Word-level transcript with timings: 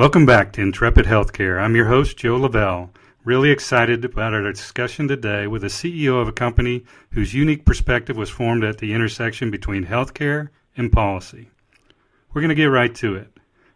Welcome 0.00 0.24
back 0.24 0.54
to 0.54 0.62
Intrepid 0.62 1.04
Healthcare. 1.04 1.60
I'm 1.60 1.76
your 1.76 1.84
host, 1.84 2.16
Joe 2.16 2.36
Lavelle. 2.36 2.90
Really 3.22 3.50
excited 3.50 4.02
about 4.02 4.32
our 4.32 4.50
discussion 4.50 5.08
today 5.08 5.46
with 5.46 5.60
the 5.60 5.68
CEO 5.68 6.22
of 6.22 6.26
a 6.26 6.32
company 6.32 6.86
whose 7.10 7.34
unique 7.34 7.66
perspective 7.66 8.16
was 8.16 8.30
formed 8.30 8.64
at 8.64 8.78
the 8.78 8.94
intersection 8.94 9.50
between 9.50 9.84
healthcare 9.84 10.48
and 10.74 10.90
policy. 10.90 11.50
We're 12.32 12.40
going 12.40 12.48
to 12.48 12.54
get 12.54 12.70
right 12.70 12.94
to 12.94 13.14
it. 13.14 13.28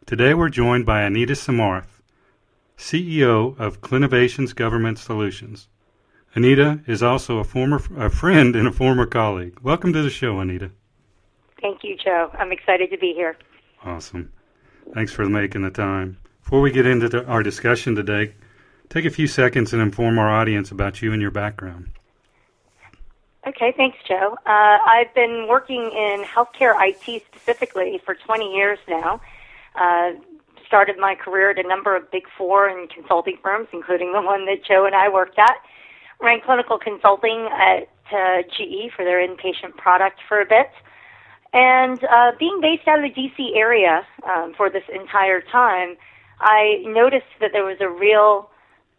Today 0.07 0.33
we're 0.33 0.49
joined 0.49 0.87
by 0.87 1.03
Anita 1.03 1.35
Samarth, 1.35 2.01
CEO 2.79 3.55
of 3.61 3.83
Clinovations 3.83 4.55
Government 4.55 4.99
Solutions. 4.99 5.69
Anita 6.35 6.81
is 6.87 7.03
also 7.03 7.37
a 7.37 7.45
former 7.45 7.83
a 7.99 8.09
friend 8.09 8.57
and 8.57 8.67
a 8.67 8.73
former 8.73 9.05
colleague. 9.05 9.59
Welcome 9.63 9.93
to 9.93 10.01
the 10.01 10.09
show, 10.09 10.41
Anita. 10.41 10.71
Thank 11.61 11.85
you, 11.85 11.99
Joe. 12.03 12.31
I'm 12.39 12.51
excited 12.51 12.89
to 12.93 12.97
be 12.97 13.13
here. 13.13 13.37
Awesome. 13.85 14.33
Thanks 14.93 15.13
for 15.13 15.29
making 15.29 15.63
the 15.63 15.71
time. 15.71 16.19
Before 16.43 16.61
we 16.61 16.71
get 16.71 16.87
into 16.87 17.25
our 17.27 17.43
discussion 17.43 17.95
today, 17.95 18.35
take 18.91 19.05
a 19.05 19.11
few 19.11 19.27
seconds 19.27 19.73
and 19.73 19.81
inform 19.81 20.19
our 20.19 20.31
audience 20.31 20.71
about 20.71 21.01
you 21.01 21.13
and 21.13 21.23
your 21.23 21.31
background. 21.31 21.91
Okay, 23.47 23.75
thanks, 23.77 23.99
Joe. 24.07 24.37
Uh, 24.47 24.79
I've 24.87 25.15
been 25.15 25.47
working 25.49 25.83
in 25.83 26.25
healthcare 26.25 26.75
IT 26.79 27.23
specifically 27.35 28.01
for 28.05 28.15
20 28.15 28.55
years 28.55 28.79
now. 28.89 29.21
Uh, 29.75 30.13
started 30.67 30.97
my 30.99 31.15
career 31.15 31.51
at 31.51 31.59
a 31.59 31.69
number 31.69 31.95
of 31.95 32.11
big 32.11 32.25
four 32.39 32.69
and 32.69 32.89
consulting 32.89 33.37
firms, 33.43 33.69
including 33.73 34.13
the 34.13 34.23
one 34.23 34.47
that 34.47 34.65
Joe 34.65 34.87
and 34.87 34.95
I 34.95 35.09
worked 35.09 35.39
at. 35.39 35.57
Ran 36.21 36.41
clinical 36.41 36.79
consulting 36.79 37.49
at 37.53 37.89
uh, 38.13 38.43
GE 38.43 38.93
for 38.95 39.05
their 39.05 39.19
inpatient 39.27 39.77
product 39.77 40.21
for 40.27 40.41
a 40.41 40.47
bit. 40.47 40.71
And 41.55 42.03
uh, 42.03 42.33
being 42.39 42.59
based 42.61 42.89
out 42.89 43.03
of 43.03 43.05
the 43.05 43.15
DC 43.15 43.57
area 43.57 44.03
um, 44.29 44.55
for 44.57 44.69
this 44.69 44.83
entire 44.93 45.41
time, 45.41 45.95
I 46.41 46.83
noticed 46.85 47.31
that 47.41 47.51
there 47.53 47.65
was 47.65 47.77
a 47.81 47.89
real 47.89 48.51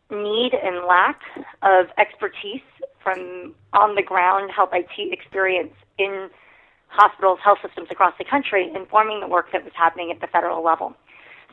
need 0.10 0.54
and 0.54 0.88
lack 0.88 1.20
of 1.62 1.88
expertise 1.98 2.64
from 3.04 3.54
on 3.74 3.96
the 3.96 4.02
ground 4.02 4.52
health 4.56 4.70
IT 4.72 5.12
experience 5.12 5.74
in 6.00 6.30
hospitals, 6.88 7.40
health 7.44 7.60
systems 7.62 7.90
across 7.92 8.14
the 8.18 8.24
country, 8.24 8.72
informing 8.74 9.20
the 9.20 9.28
work 9.28 9.48
that 9.52 9.66
was 9.66 9.74
happening 9.76 10.10
at 10.10 10.22
the 10.22 10.28
federal 10.28 10.64
level. 10.64 10.94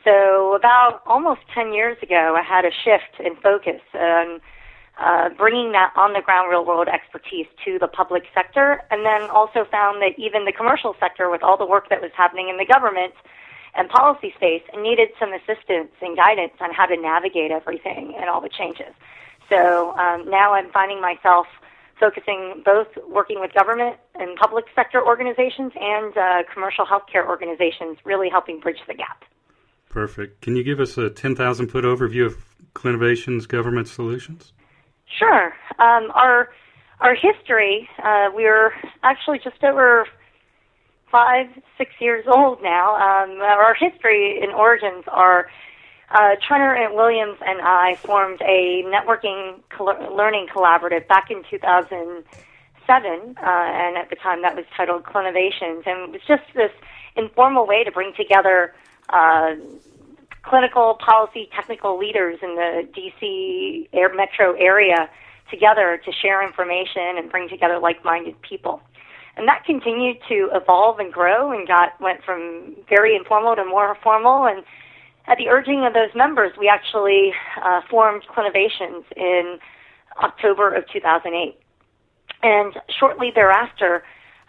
So 0.05 0.55
about 0.55 1.01
almost 1.05 1.41
10 1.53 1.73
years 1.73 1.97
ago, 2.01 2.37
I 2.37 2.43
had 2.43 2.63
a 2.63 2.71
shift 2.71 3.19
in 3.19 3.35
focus. 3.35 3.81
Um, 3.93 4.39
uh, 4.99 5.29
bringing 5.37 5.71
that 5.71 5.91
on 5.95 6.13
the 6.13 6.21
ground 6.21 6.49
real 6.49 6.65
world 6.65 6.87
expertise 6.87 7.47
to 7.65 7.79
the 7.79 7.87
public 7.87 8.23
sector, 8.33 8.81
and 8.91 9.05
then 9.05 9.29
also 9.29 9.65
found 9.69 10.01
that 10.01 10.13
even 10.17 10.45
the 10.45 10.51
commercial 10.51 10.95
sector, 10.99 11.29
with 11.29 11.41
all 11.41 11.57
the 11.57 11.65
work 11.65 11.89
that 11.89 12.01
was 12.01 12.11
happening 12.15 12.49
in 12.49 12.57
the 12.57 12.65
government 12.65 13.13
and 13.75 13.89
policy 13.89 14.31
space, 14.35 14.61
needed 14.77 15.09
some 15.19 15.33
assistance 15.33 15.89
and 16.01 16.15
guidance 16.15 16.53
on 16.61 16.71
how 16.71 16.85
to 16.85 16.95
navigate 16.95 17.49
everything 17.49 18.13
and 18.19 18.29
all 18.29 18.39
the 18.39 18.49
changes. 18.49 18.93
So 19.49 19.97
um, 19.97 20.29
now 20.29 20.53
I'm 20.53 20.71
finding 20.71 21.01
myself 21.01 21.47
focusing 21.99 22.61
both 22.65 22.87
working 23.07 23.39
with 23.39 23.53
government 23.53 23.97
and 24.15 24.35
public 24.37 24.65
sector 24.75 25.03
organizations 25.03 25.71
and 25.79 26.17
uh, 26.17 26.43
commercial 26.53 26.85
healthcare 26.85 27.25
organizations, 27.25 27.97
really 28.03 28.29
helping 28.29 28.59
bridge 28.59 28.79
the 28.87 28.93
gap. 28.93 29.23
Perfect. 29.89 30.41
Can 30.41 30.55
you 30.55 30.63
give 30.63 30.79
us 30.79 30.97
a 30.97 31.09
10,000 31.09 31.67
foot 31.67 31.83
overview 31.83 32.25
of 32.25 32.45
Clinovations 32.73 33.47
Government 33.47 33.87
Solutions? 33.87 34.53
Sure. 35.07 35.53
Um, 35.79 36.11
our 36.13 36.49
our 36.99 37.15
history, 37.15 37.89
uh, 38.03 38.29
we're 38.33 38.73
actually 39.03 39.39
just 39.39 39.61
over 39.63 40.07
five, 41.11 41.47
six 41.77 41.91
years 41.99 42.25
old 42.27 42.61
now. 42.63 42.95
Um, 42.95 43.41
our 43.41 43.75
history 43.75 44.41
and 44.41 44.51
origins 44.53 45.03
are 45.07 45.47
uh, 46.09 46.35
Trenor 46.47 46.73
and 46.73 46.95
Williams 46.95 47.37
and 47.45 47.59
I 47.61 47.95
formed 47.95 48.41
a 48.41 48.83
networking 48.85 49.59
learning 50.15 50.47
collaborative 50.53 51.07
back 51.07 51.29
in 51.29 51.43
2007, 51.49 53.35
uh, 53.37 53.41
and 53.45 53.97
at 53.97 54.09
the 54.09 54.15
time 54.15 54.41
that 54.43 54.55
was 54.55 54.65
titled 54.75 55.03
Clinovations, 55.03 55.83
and 55.85 56.09
it 56.09 56.11
was 56.11 56.21
just 56.27 56.43
this 56.55 56.71
informal 57.15 57.67
way 57.67 57.83
to 57.83 57.91
bring 57.91 58.13
together 58.15 58.73
uh, 59.09 59.55
clinical 60.43 60.95
policy 60.95 61.49
technical 61.55 61.97
leaders 61.97 62.39
in 62.41 62.55
the 62.55 62.87
DC 62.95 63.87
air 63.93 64.13
metro 64.13 64.53
area 64.53 65.09
together 65.49 66.01
to 66.03 66.11
share 66.11 66.45
information 66.45 67.17
and 67.17 67.29
bring 67.29 67.49
together 67.49 67.79
like-minded 67.79 68.41
people. 68.41 68.81
And 69.35 69.47
that 69.47 69.65
continued 69.65 70.17
to 70.29 70.49
evolve 70.53 70.99
and 70.99 71.11
grow 71.11 71.51
and 71.51 71.67
got 71.67 71.99
went 71.99 72.23
from 72.23 72.75
very 72.87 73.15
informal 73.15 73.55
to 73.55 73.65
more 73.65 73.97
formal 74.03 74.45
and 74.45 74.63
at 75.25 75.37
the 75.37 75.47
urging 75.49 75.85
of 75.85 75.93
those 75.93 76.13
members, 76.15 76.51
we 76.59 76.67
actually 76.67 77.33
uh, 77.63 77.81
formed 77.89 78.23
Clinovations 78.27 79.05
in 79.15 79.57
October 80.21 80.73
of 80.73 80.83
2008. 80.91 81.57
And 82.41 82.73
shortly 82.99 83.31
thereafter, 83.33 84.03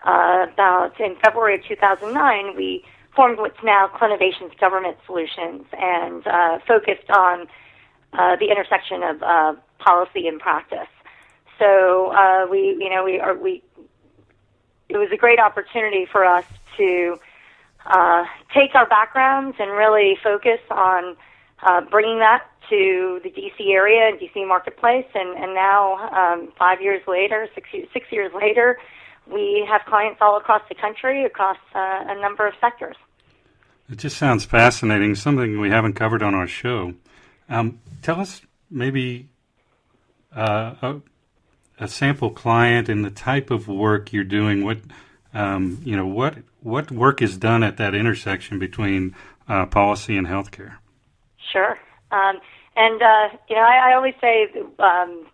uh, 0.05 0.47
about 0.53 1.01
in 1.01 1.17
February 1.23 1.55
of 1.55 1.65
2009, 1.65 2.57
we 2.57 2.85
formed 3.15 3.39
what's 3.39 3.63
now 3.63 3.89
Clinovations 3.89 4.53
Government 4.59 4.97
Solutions 5.07 5.65
and 5.73 6.27
uh, 6.27 6.59
focused 6.67 7.11
on 7.11 7.47
uh, 8.13 8.37
the 8.37 8.51
intersection 8.51 9.03
of 9.03 9.23
uh, 9.23 9.55
policy 9.79 10.27
and 10.29 10.41
practice. 10.41 10.89
So 11.59 12.13
uh, 12.13 12.47
we, 12.51 12.77
you 12.79 12.91
know, 12.91 13.05
we 13.05 13.21
are 13.21 13.37
we. 13.37 13.63
It 14.89 14.99
was 14.99 15.09
a 15.13 15.17
great 15.17 15.39
opportunity 15.39 16.07
for 16.11 16.25
us 16.25 16.45
to 16.77 17.19
uh, 17.87 18.25
take 18.55 18.75
our 18.75 18.87
backgrounds 18.87 19.57
and 19.59 19.71
really 19.71 20.17
focus 20.23 20.61
on 20.71 21.17
uh, 21.63 21.81
bringing 21.91 22.19
that 22.19 22.47
to 22.71 23.21
the 23.23 23.31
DC 23.31 23.73
area 23.73 24.09
and 24.09 24.19
DC 24.19 24.47
marketplace. 24.47 25.07
And, 25.15 25.37
and 25.37 25.55
now, 25.55 26.09
um, 26.11 26.53
five 26.59 26.81
years 26.81 27.03
later, 27.07 27.49
six, 27.55 27.69
six 27.93 28.07
years 28.11 28.33
later, 28.35 28.79
we 29.31 29.67
have 29.69 29.83
clients 29.87 30.19
all 30.21 30.37
across 30.37 30.63
the 30.69 30.75
country, 30.75 31.25
across 31.25 31.59
uh, 31.75 32.05
a 32.07 32.21
number 32.21 32.47
of 32.47 32.55
sectors. 32.61 32.97
It 33.91 33.99
just 33.99 34.17
sounds 34.17 34.45
fascinating, 34.45 35.15
something 35.15 35.61
we 35.61 35.71
haven't 35.71 35.93
covered 35.95 36.23
on 36.23 36.35
our 36.35 36.47
show. 36.47 36.95
Um, 37.49 37.81
tell 38.01 38.19
us 38.21 38.41
maybe 38.71 39.29
uh, 40.35 40.75
a, 40.81 41.01
a, 41.79 41.89
sample 41.89 42.31
client 42.31 42.89
and 42.89 43.05
the 43.05 43.11
type 43.11 43.51
of 43.51 43.69
work 43.69 44.13
you're 44.13 44.25
doing. 44.25 44.65
What 44.65 44.79
um, 45.35 45.81
you 45.85 45.97
know, 45.97 46.07
what 46.07 46.39
what 46.63 46.91
work 46.91 47.21
is 47.21 47.37
done 47.37 47.63
at 47.63 47.77
that 47.77 47.95
intersection 47.95 48.59
between 48.59 49.15
uh, 49.49 49.67
policy 49.67 50.17
and 50.17 50.27
healthcare? 50.27 50.77
Sure, 51.53 51.79
um, 52.11 52.41
and 52.77 53.03
uh, 53.03 53.37
you 53.51 53.57
know, 53.57 53.63
I, 53.63 53.91
I 53.91 53.95
always 53.95 54.15
say 54.21 54.51
um, 54.79 55.27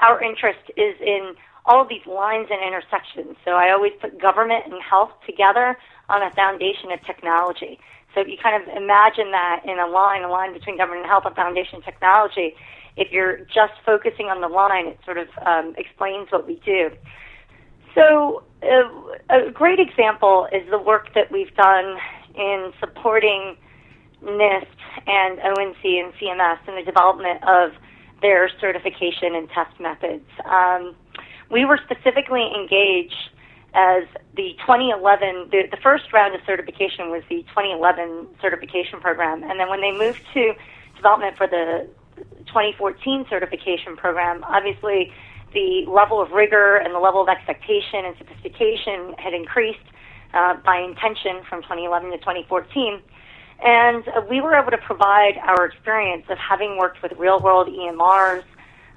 our 0.00 0.22
interest 0.22 0.60
is 0.78 0.96
in 1.00 1.34
all 1.64 1.82
of 1.82 1.88
these 1.88 2.04
lines 2.06 2.48
and 2.50 2.60
intersections. 2.62 3.36
So 3.44 3.52
I 3.52 3.70
always 3.70 3.92
put 4.00 4.20
government 4.20 4.64
and 4.66 4.82
health 4.82 5.12
together 5.26 5.78
on 6.08 6.22
a 6.22 6.30
foundation 6.32 6.90
of 6.90 7.04
technology. 7.04 7.78
So 8.14 8.20
if 8.20 8.28
you 8.28 8.36
kind 8.42 8.60
of 8.60 8.68
imagine 8.76 9.30
that 9.30 9.62
in 9.64 9.78
a 9.78 9.86
line, 9.86 10.22
a 10.22 10.28
line 10.28 10.52
between 10.52 10.76
government 10.76 11.02
and 11.02 11.10
health, 11.10 11.24
a 11.24 11.34
foundation 11.34 11.80
technology, 11.82 12.54
if 12.96 13.10
you're 13.10 13.38
just 13.38 13.72
focusing 13.86 14.26
on 14.26 14.40
the 14.40 14.48
line, 14.48 14.86
it 14.86 14.98
sort 15.04 15.18
of 15.18 15.28
um, 15.46 15.74
explains 15.78 16.30
what 16.30 16.46
we 16.46 16.60
do. 16.64 16.90
So 17.94 18.42
uh, 18.62 19.46
a 19.46 19.50
great 19.50 19.78
example 19.78 20.48
is 20.52 20.68
the 20.70 20.78
work 20.78 21.14
that 21.14 21.30
we've 21.30 21.54
done 21.54 21.96
in 22.34 22.72
supporting 22.80 23.56
NIST 24.22 24.66
and 25.06 25.38
ONC 25.40 25.84
and 25.84 26.12
CMS 26.14 26.58
in 26.68 26.76
the 26.76 26.82
development 26.84 27.42
of 27.44 27.72
their 28.20 28.50
certification 28.60 29.34
and 29.34 29.48
test 29.50 29.78
methods. 29.80 30.24
Um, 30.44 30.94
we 31.52 31.66
were 31.66 31.78
specifically 31.84 32.50
engaged 32.58 33.30
as 33.74 34.04
the 34.36 34.54
2011, 34.60 35.48
the, 35.50 35.68
the 35.70 35.76
first 35.76 36.12
round 36.12 36.34
of 36.34 36.40
certification 36.46 37.10
was 37.10 37.22
the 37.28 37.42
2011 37.54 38.26
certification 38.40 39.00
program. 39.00 39.42
And 39.44 39.60
then 39.60 39.68
when 39.68 39.80
they 39.80 39.92
moved 39.92 40.20
to 40.34 40.54
development 40.96 41.36
for 41.36 41.46
the 41.46 41.88
2014 42.46 43.26
certification 43.28 43.96
program, 43.96 44.44
obviously 44.44 45.12
the 45.52 45.84
level 45.86 46.20
of 46.20 46.32
rigor 46.32 46.76
and 46.76 46.94
the 46.94 46.98
level 46.98 47.22
of 47.22 47.28
expectation 47.28 48.04
and 48.04 48.16
sophistication 48.16 49.14
had 49.18 49.34
increased 49.34 49.84
uh, 50.32 50.56
by 50.64 50.78
intention 50.80 51.42
from 51.48 51.62
2011 51.62 52.10
to 52.10 52.18
2014. 52.18 53.00
And 53.64 54.08
uh, 54.08 54.22
we 54.28 54.40
were 54.40 54.54
able 54.54 54.70
to 54.70 54.78
provide 54.78 55.36
our 55.42 55.66
experience 55.66 56.24
of 56.30 56.38
having 56.38 56.78
worked 56.78 57.02
with 57.02 57.12
real 57.12 57.40
world 57.40 57.68
EMRs, 57.68 58.44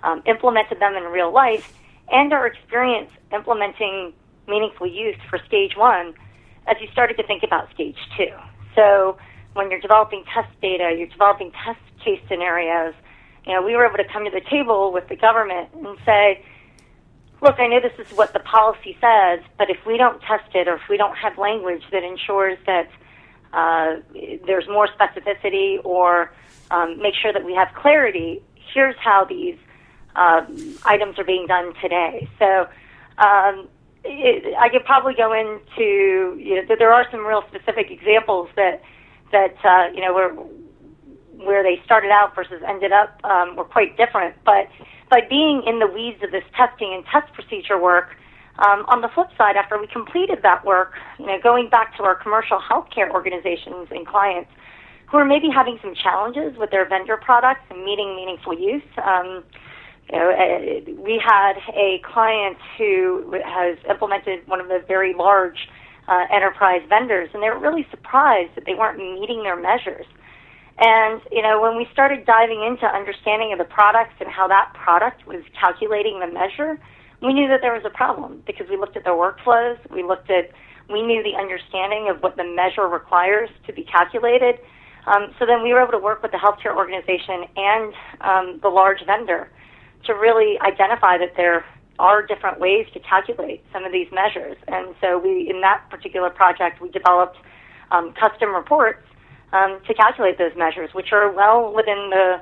um, 0.03 0.23
implemented 0.25 0.79
them 0.79 0.95
in 0.95 1.03
real 1.03 1.31
life, 1.33 1.73
and 2.11 2.33
our 2.33 2.47
experience 2.47 3.09
implementing 3.33 4.13
meaningful 4.47 4.87
use 4.87 5.17
for 5.29 5.39
stage 5.47 5.75
one 5.75 6.13
as 6.67 6.77
you 6.81 6.87
started 6.91 7.17
to 7.17 7.23
think 7.23 7.43
about 7.43 7.71
stage 7.73 7.97
two. 8.17 8.31
So 8.75 9.17
when 9.53 9.71
you're 9.71 9.79
developing 9.79 10.23
test 10.33 10.49
data, 10.61 10.93
you're 10.97 11.07
developing 11.07 11.51
test 11.63 11.79
case 12.03 12.21
scenarios, 12.27 12.93
you 13.45 13.53
know, 13.53 13.61
we 13.61 13.75
were 13.75 13.85
able 13.85 13.97
to 13.97 14.07
come 14.11 14.25
to 14.25 14.31
the 14.31 14.41
table 14.49 14.91
with 14.91 15.07
the 15.07 15.15
government 15.15 15.69
and 15.73 15.97
say, 16.05 16.43
look, 17.41 17.59
I 17.59 17.67
know 17.67 17.79
this 17.79 17.93
is 18.05 18.11
what 18.17 18.33
the 18.33 18.39
policy 18.39 18.97
says, 18.99 19.39
but 19.57 19.69
if 19.69 19.77
we 19.85 19.97
don't 19.97 20.19
test 20.21 20.55
it 20.55 20.67
or 20.67 20.75
if 20.75 20.81
we 20.89 20.97
don't 20.97 21.15
have 21.15 21.37
language 21.37 21.83
that 21.91 22.03
ensures 22.03 22.57
that 22.65 22.89
uh, 23.53 24.01
there's 24.45 24.67
more 24.67 24.87
specificity 24.87 25.77
or 25.83 26.33
um, 26.71 27.01
make 27.01 27.13
sure 27.21 27.31
that 27.31 27.45
we 27.45 27.53
have 27.53 27.69
clarity. 27.75 28.41
Here's 28.73 28.95
how 28.97 29.25
these 29.25 29.57
uh, 30.15 30.45
items 30.85 31.17
are 31.19 31.23
being 31.23 31.47
done 31.47 31.73
today. 31.81 32.27
So 32.39 32.67
um, 33.17 33.67
it, 34.03 34.55
I 34.57 34.69
could 34.69 34.85
probably 34.85 35.13
go 35.13 35.33
into 35.33 36.39
you 36.39 36.55
know 36.55 36.75
there 36.77 36.93
are 36.93 37.05
some 37.11 37.25
real 37.25 37.43
specific 37.49 37.91
examples 37.91 38.49
that 38.55 38.81
that 39.31 39.55
uh, 39.63 39.91
you 39.93 40.01
know 40.01 40.13
where 40.13 40.33
where 41.37 41.63
they 41.63 41.81
started 41.83 42.11
out 42.11 42.33
versus 42.35 42.61
ended 42.65 42.91
up 42.91 43.19
um, 43.23 43.55
were 43.55 43.65
quite 43.65 43.97
different. 43.97 44.35
But 44.45 44.69
by 45.09 45.21
being 45.29 45.63
in 45.65 45.79
the 45.79 45.87
weeds 45.87 46.23
of 46.23 46.31
this 46.31 46.43
testing 46.55 46.93
and 46.93 47.03
test 47.05 47.33
procedure 47.33 47.79
work, 47.79 48.15
um, 48.59 48.85
on 48.87 49.01
the 49.01 49.09
flip 49.09 49.27
side, 49.37 49.57
after 49.57 49.77
we 49.77 49.87
completed 49.87 50.39
that 50.43 50.63
work, 50.63 50.93
you 51.19 51.25
know, 51.25 51.37
going 51.41 51.69
back 51.69 51.97
to 51.97 52.03
our 52.03 52.15
commercial 52.15 52.59
healthcare 52.59 53.09
organizations 53.11 53.87
and 53.91 54.07
clients 54.07 54.49
who 55.07 55.17
are 55.17 55.25
maybe 55.25 55.49
having 55.53 55.77
some 55.81 55.93
challenges 55.93 56.57
with 56.57 56.71
their 56.71 56.87
vendor 56.87 57.17
products 57.17 57.61
and 57.69 57.83
meeting 57.83 58.15
meaningful 58.15 58.57
use. 58.57 58.83
Um, 59.03 59.43
you 60.11 60.19
know, 60.19 60.29
uh, 60.29 61.01
we 61.01 61.21
had 61.23 61.53
a 61.73 62.01
client 62.05 62.57
who 62.77 63.33
has 63.43 63.77
implemented 63.89 64.47
one 64.47 64.61
of 64.61 64.67
the 64.67 64.83
very 64.87 65.13
large 65.13 65.67
uh, 66.07 66.25
enterprise 66.31 66.81
vendors, 66.87 67.29
and 67.33 67.41
they 67.41 67.49
were 67.49 67.59
really 67.59 67.87
surprised 67.89 68.51
that 68.55 68.65
they 68.65 68.75
weren't 68.75 68.97
meeting 68.97 69.41
their 69.43 69.59
measures. 69.59 70.05
And 70.77 71.21
you 71.31 71.41
know, 71.41 71.61
when 71.61 71.77
we 71.77 71.87
started 71.91 72.25
diving 72.25 72.61
into 72.63 72.85
understanding 72.85 73.53
of 73.53 73.57
the 73.57 73.65
products 73.65 74.13
and 74.19 74.29
how 74.29 74.47
that 74.47 74.73
product 74.73 75.25
was 75.25 75.41
calculating 75.59 76.19
the 76.19 76.27
measure, 76.27 76.77
we 77.21 77.33
knew 77.33 77.47
that 77.47 77.61
there 77.61 77.73
was 77.73 77.83
a 77.85 77.89
problem 77.89 78.43
because 78.45 78.67
we 78.69 78.77
looked 78.77 78.97
at 78.97 79.03
their 79.03 79.13
workflows, 79.13 79.79
we 79.89 80.03
looked 80.03 80.29
at, 80.29 80.51
we 80.91 81.01
knew 81.01 81.23
the 81.23 81.33
understanding 81.39 82.09
of 82.13 82.21
what 82.21 82.35
the 82.35 82.43
measure 82.43 82.87
requires 82.87 83.49
to 83.65 83.73
be 83.73 83.83
calculated. 83.83 84.59
Um, 85.07 85.33
so 85.39 85.45
then 85.45 85.63
we 85.63 85.71
were 85.71 85.81
able 85.81 85.93
to 85.93 85.99
work 85.99 86.21
with 86.21 86.31
the 86.31 86.37
healthcare 86.37 86.75
organization 86.75 87.45
and 87.55 87.93
um, 88.21 88.59
the 88.61 88.69
large 88.69 88.99
vendor 89.05 89.49
to 90.05 90.13
really 90.13 90.59
identify 90.59 91.17
that 91.17 91.33
there 91.35 91.65
are 91.99 92.25
different 92.25 92.59
ways 92.59 92.87
to 92.93 92.99
calculate 92.99 93.63
some 93.71 93.85
of 93.85 93.91
these 93.91 94.07
measures. 94.11 94.57
And 94.67 94.95
so 94.99 95.17
we, 95.17 95.49
in 95.49 95.61
that 95.61 95.89
particular 95.89 96.29
project, 96.29 96.81
we 96.81 96.89
developed 96.89 97.37
um, 97.91 98.13
custom 98.13 98.53
reports 98.53 99.03
um, 99.53 99.79
to 99.87 99.93
calculate 99.93 100.37
those 100.37 100.55
measures, 100.57 100.89
which 100.93 101.11
are 101.13 101.31
well 101.31 101.73
within 101.73 102.09
the 102.09 102.41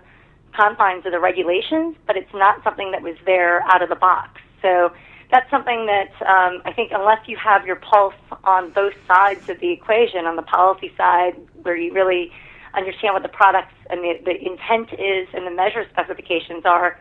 confines 0.56 1.06
of 1.06 1.12
the 1.12 1.19
regulations, 1.19 1.95
but 2.07 2.15
it's 2.15 2.33
not 2.33 2.63
something 2.63 2.92
that 2.92 3.01
was 3.01 3.15
there 3.25 3.62
out 3.63 3.81
of 3.81 3.89
the 3.89 3.95
box. 3.95 4.39
So 4.62 4.92
that's 5.31 5.50
something 5.50 5.88
that 5.88 6.12
um, 6.21 6.62
I 6.65 6.71
think, 6.74 6.92
unless 6.94 7.27
you 7.27 7.38
have 7.38 7.65
your 7.65 7.75
pulse 7.75 8.13
on 8.44 8.71
both 8.71 8.94
sides 9.07 9.50
of 9.50 9.60
the 9.60 9.71
equation, 9.71 10.25
on 10.25 10.36
the 10.36 10.44
policy 10.44 10.92
side, 10.95 11.36
where 11.63 11.75
you 11.75 11.94
really 11.94 12.31
understand 12.75 13.13
what 13.13 13.24
the 13.24 13.30
products 13.30 13.74
and 13.89 14.04
the, 14.04 14.13
the 14.25 14.36
intent 14.36 14.94
is 14.94 15.27
and 15.33 15.45
the 15.45 15.51
measure 15.51 15.86
specifications 15.92 16.65
are, 16.65 17.00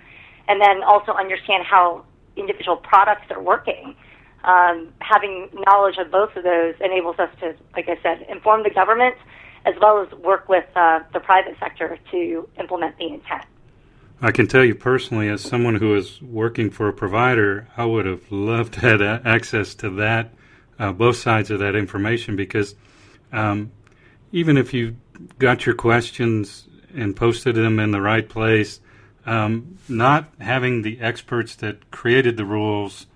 and 0.48 0.60
then 0.60 0.82
also 0.82 1.12
understand 1.12 1.64
how 1.64 2.04
individual 2.36 2.76
products 2.76 3.30
are 3.30 3.42
working. 3.42 3.94
Um, 4.44 4.92
having 5.00 5.48
knowledge 5.66 5.98
of 5.98 6.10
both 6.10 6.34
of 6.34 6.42
those 6.42 6.74
enables 6.80 7.18
us 7.18 7.30
to, 7.40 7.54
like 7.76 7.88
I 7.88 7.96
said, 8.02 8.26
inform 8.28 8.64
the 8.64 8.70
government 8.70 9.14
as 9.64 9.74
well 9.80 10.02
as 10.02 10.12
work 10.18 10.48
with 10.48 10.64
uh, 10.74 11.00
the 11.12 11.20
private 11.20 11.56
sector 11.60 11.98
to 12.10 12.48
implement 12.58 12.98
the 12.98 13.06
intent. 13.06 13.44
I 14.20 14.30
can 14.30 14.46
tell 14.46 14.64
you 14.64 14.74
personally, 14.74 15.28
as 15.28 15.42
someone 15.42 15.76
who 15.76 15.94
is 15.96 16.22
working 16.22 16.70
for 16.70 16.88
a 16.88 16.92
provider, 16.92 17.68
I 17.76 17.84
would 17.84 18.06
have 18.06 18.30
loved 18.30 18.74
to 18.74 18.80
have 18.80 19.02
access 19.02 19.74
to 19.76 19.90
that, 19.90 20.32
uh, 20.78 20.92
both 20.92 21.16
sides 21.16 21.50
of 21.50 21.58
that 21.58 21.74
information, 21.74 22.36
because 22.36 22.74
um, 23.32 23.72
even 24.30 24.56
if 24.56 24.72
you 24.72 24.96
got 25.38 25.66
your 25.66 25.74
questions 25.74 26.68
and 26.94 27.16
posted 27.16 27.56
them 27.56 27.78
in 27.78 27.90
the 27.90 28.00
right 28.00 28.28
place, 28.28 28.80
um, 29.26 29.78
not 29.88 30.28
having 30.40 30.82
the 30.82 31.00
experts 31.00 31.54
that 31.56 31.90
created 31.90 32.36
the 32.36 32.44
rules 32.44 33.06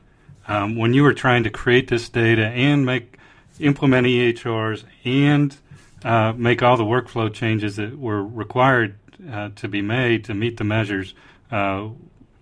um, 0.48 0.76
when 0.76 0.94
you 0.94 1.02
were 1.02 1.14
trying 1.14 1.42
to 1.44 1.50
create 1.50 1.88
this 1.88 2.08
data 2.08 2.46
and 2.46 2.86
make 2.86 3.18
implement 3.58 4.06
EHRs 4.06 4.84
and 5.04 5.56
uh, 6.04 6.32
make 6.36 6.62
all 6.62 6.76
the 6.76 6.84
workflow 6.84 7.32
changes 7.32 7.76
that 7.76 7.98
were 7.98 8.22
required 8.22 8.96
uh, 9.30 9.50
to 9.56 9.66
be 9.66 9.82
made 9.82 10.24
to 10.24 10.34
meet 10.34 10.56
the 10.58 10.64
measures 10.64 11.14
uh, 11.50 11.88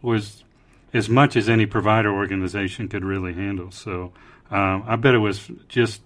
was 0.02 0.44
as 0.92 1.08
much 1.08 1.36
as 1.36 1.48
any 1.48 1.66
provider 1.66 2.12
organization 2.12 2.88
could 2.88 3.04
really 3.04 3.32
handle. 3.32 3.70
So 3.70 4.12
um, 4.50 4.84
I 4.86 4.96
bet 4.96 5.14
it 5.14 5.18
was 5.18 5.50
just 5.68 6.02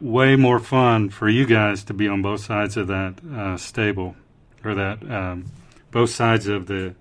way 0.00 0.36
more 0.36 0.60
fun 0.60 1.10
for 1.10 1.28
you 1.28 1.46
guys 1.46 1.84
to 1.84 1.94
be 1.94 2.06
on 2.06 2.22
both 2.22 2.44
sides 2.44 2.76
of 2.76 2.86
that 2.88 3.14
uh, 3.24 3.56
stable 3.56 4.14
or 4.64 4.74
that 4.74 5.02
um, 5.10 5.46
both 5.92 6.10
sides 6.10 6.48
of 6.48 6.66
the 6.66 6.94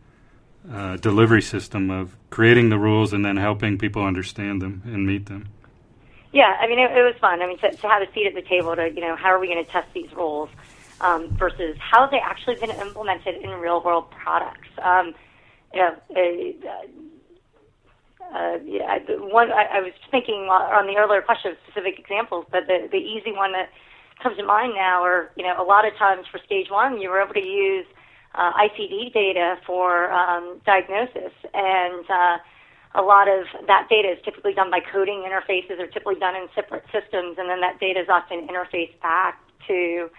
uh, 0.72 0.98
delivery 0.98 1.42
system 1.42 1.90
of 1.90 2.16
creating 2.30 2.70
the 2.70 2.78
rules 2.78 3.14
and 3.14 3.26
then 3.26 3.38
helping 3.38 3.80
people 3.80 4.06
understand 4.06 4.62
them 4.62 4.84
and 4.86 5.08
meet 5.08 5.26
them. 5.26 5.48
Yeah, 6.32 6.56
I 6.62 6.68
mean, 6.68 6.78
it, 6.78 6.92
it 6.92 7.02
was 7.02 7.16
fun. 7.20 7.42
I 7.42 7.48
mean, 7.48 7.58
to, 7.60 7.72
to 7.72 7.88
have 7.88 8.02
a 8.02 8.12
seat 8.14 8.28
at 8.28 8.36
the 8.36 8.42
table 8.42 8.76
to, 8.76 8.90
you 8.90 9.02
know, 9.02 9.16
how 9.16 9.30
are 9.30 9.40
we 9.40 9.48
going 9.48 9.66
to 9.66 9.72
test 9.72 9.88
these 9.94 10.12
rules 10.14 10.50
um, 11.02 11.36
versus 11.36 11.76
how 11.80 12.02
have 12.02 12.12
they 12.12 12.20
actually 12.20 12.56
been 12.56 12.70
implemented 12.70 13.36
in 13.42 13.50
real 13.50 13.82
world 13.82 14.12
products? 14.12 14.70
Um, 14.82 15.16
you 15.74 15.82
know, 15.82 15.96
uh, 16.16 16.78
uh, 18.34 18.60
yeah, 18.64 19.00
one 19.20 19.52
I, 19.52 19.64
I 19.64 19.82
was 19.82 19.94
thinking 20.10 20.48
on 20.48 20.88
the 20.88 20.96
earlier 20.96 21.22
question 21.22 21.52
of 21.52 21.58
specific 21.68 22.00
examples, 22.00 22.46
but 22.50 22.68
the 22.68 22.88
the 22.90 22.98
easy 22.98 23.34
one 23.34 23.52
that 23.54 23.70
comes 24.24 24.38
to 24.38 24.44
mind 24.44 24.74
now 24.76 25.04
are 25.04 25.32
you 25.36 25.44
know 25.44 25.62
a 25.62 25.64
lot 25.64 25.86
of 25.86 25.94
times 25.98 26.26
for 26.32 26.40
stage 26.46 26.70
one 26.70 27.02
you 27.02 27.10
were 27.10 27.22
able 27.22 27.34
to 27.34 27.46
use 27.46 27.86
uh, 28.36 28.52
ICD 28.54 29.14
data 29.14 29.56
for 29.66 30.12
um, 30.12 30.62
diagnosis. 30.66 31.34
And 31.54 32.06
uh, 32.10 32.38
a 32.96 33.02
lot 33.02 33.28
of 33.28 33.46
that 33.68 33.88
data 33.90 34.12
is 34.12 34.18
typically 34.24 34.54
done 34.54 34.72
by 34.72 34.80
coding 34.80 35.26
interfaces 35.28 35.80
or 35.80 35.88
typically 35.88 36.16
done 36.20 36.36
in 36.36 36.48
separate 36.56 36.84
systems. 36.92 37.38
And 37.38 37.50
then 37.50 37.62
that 37.62 37.80
data 37.80 38.02
is 38.02 38.08
often 38.10 38.48
interfaced 38.48 39.00
back 39.02 39.40
to 39.68 40.10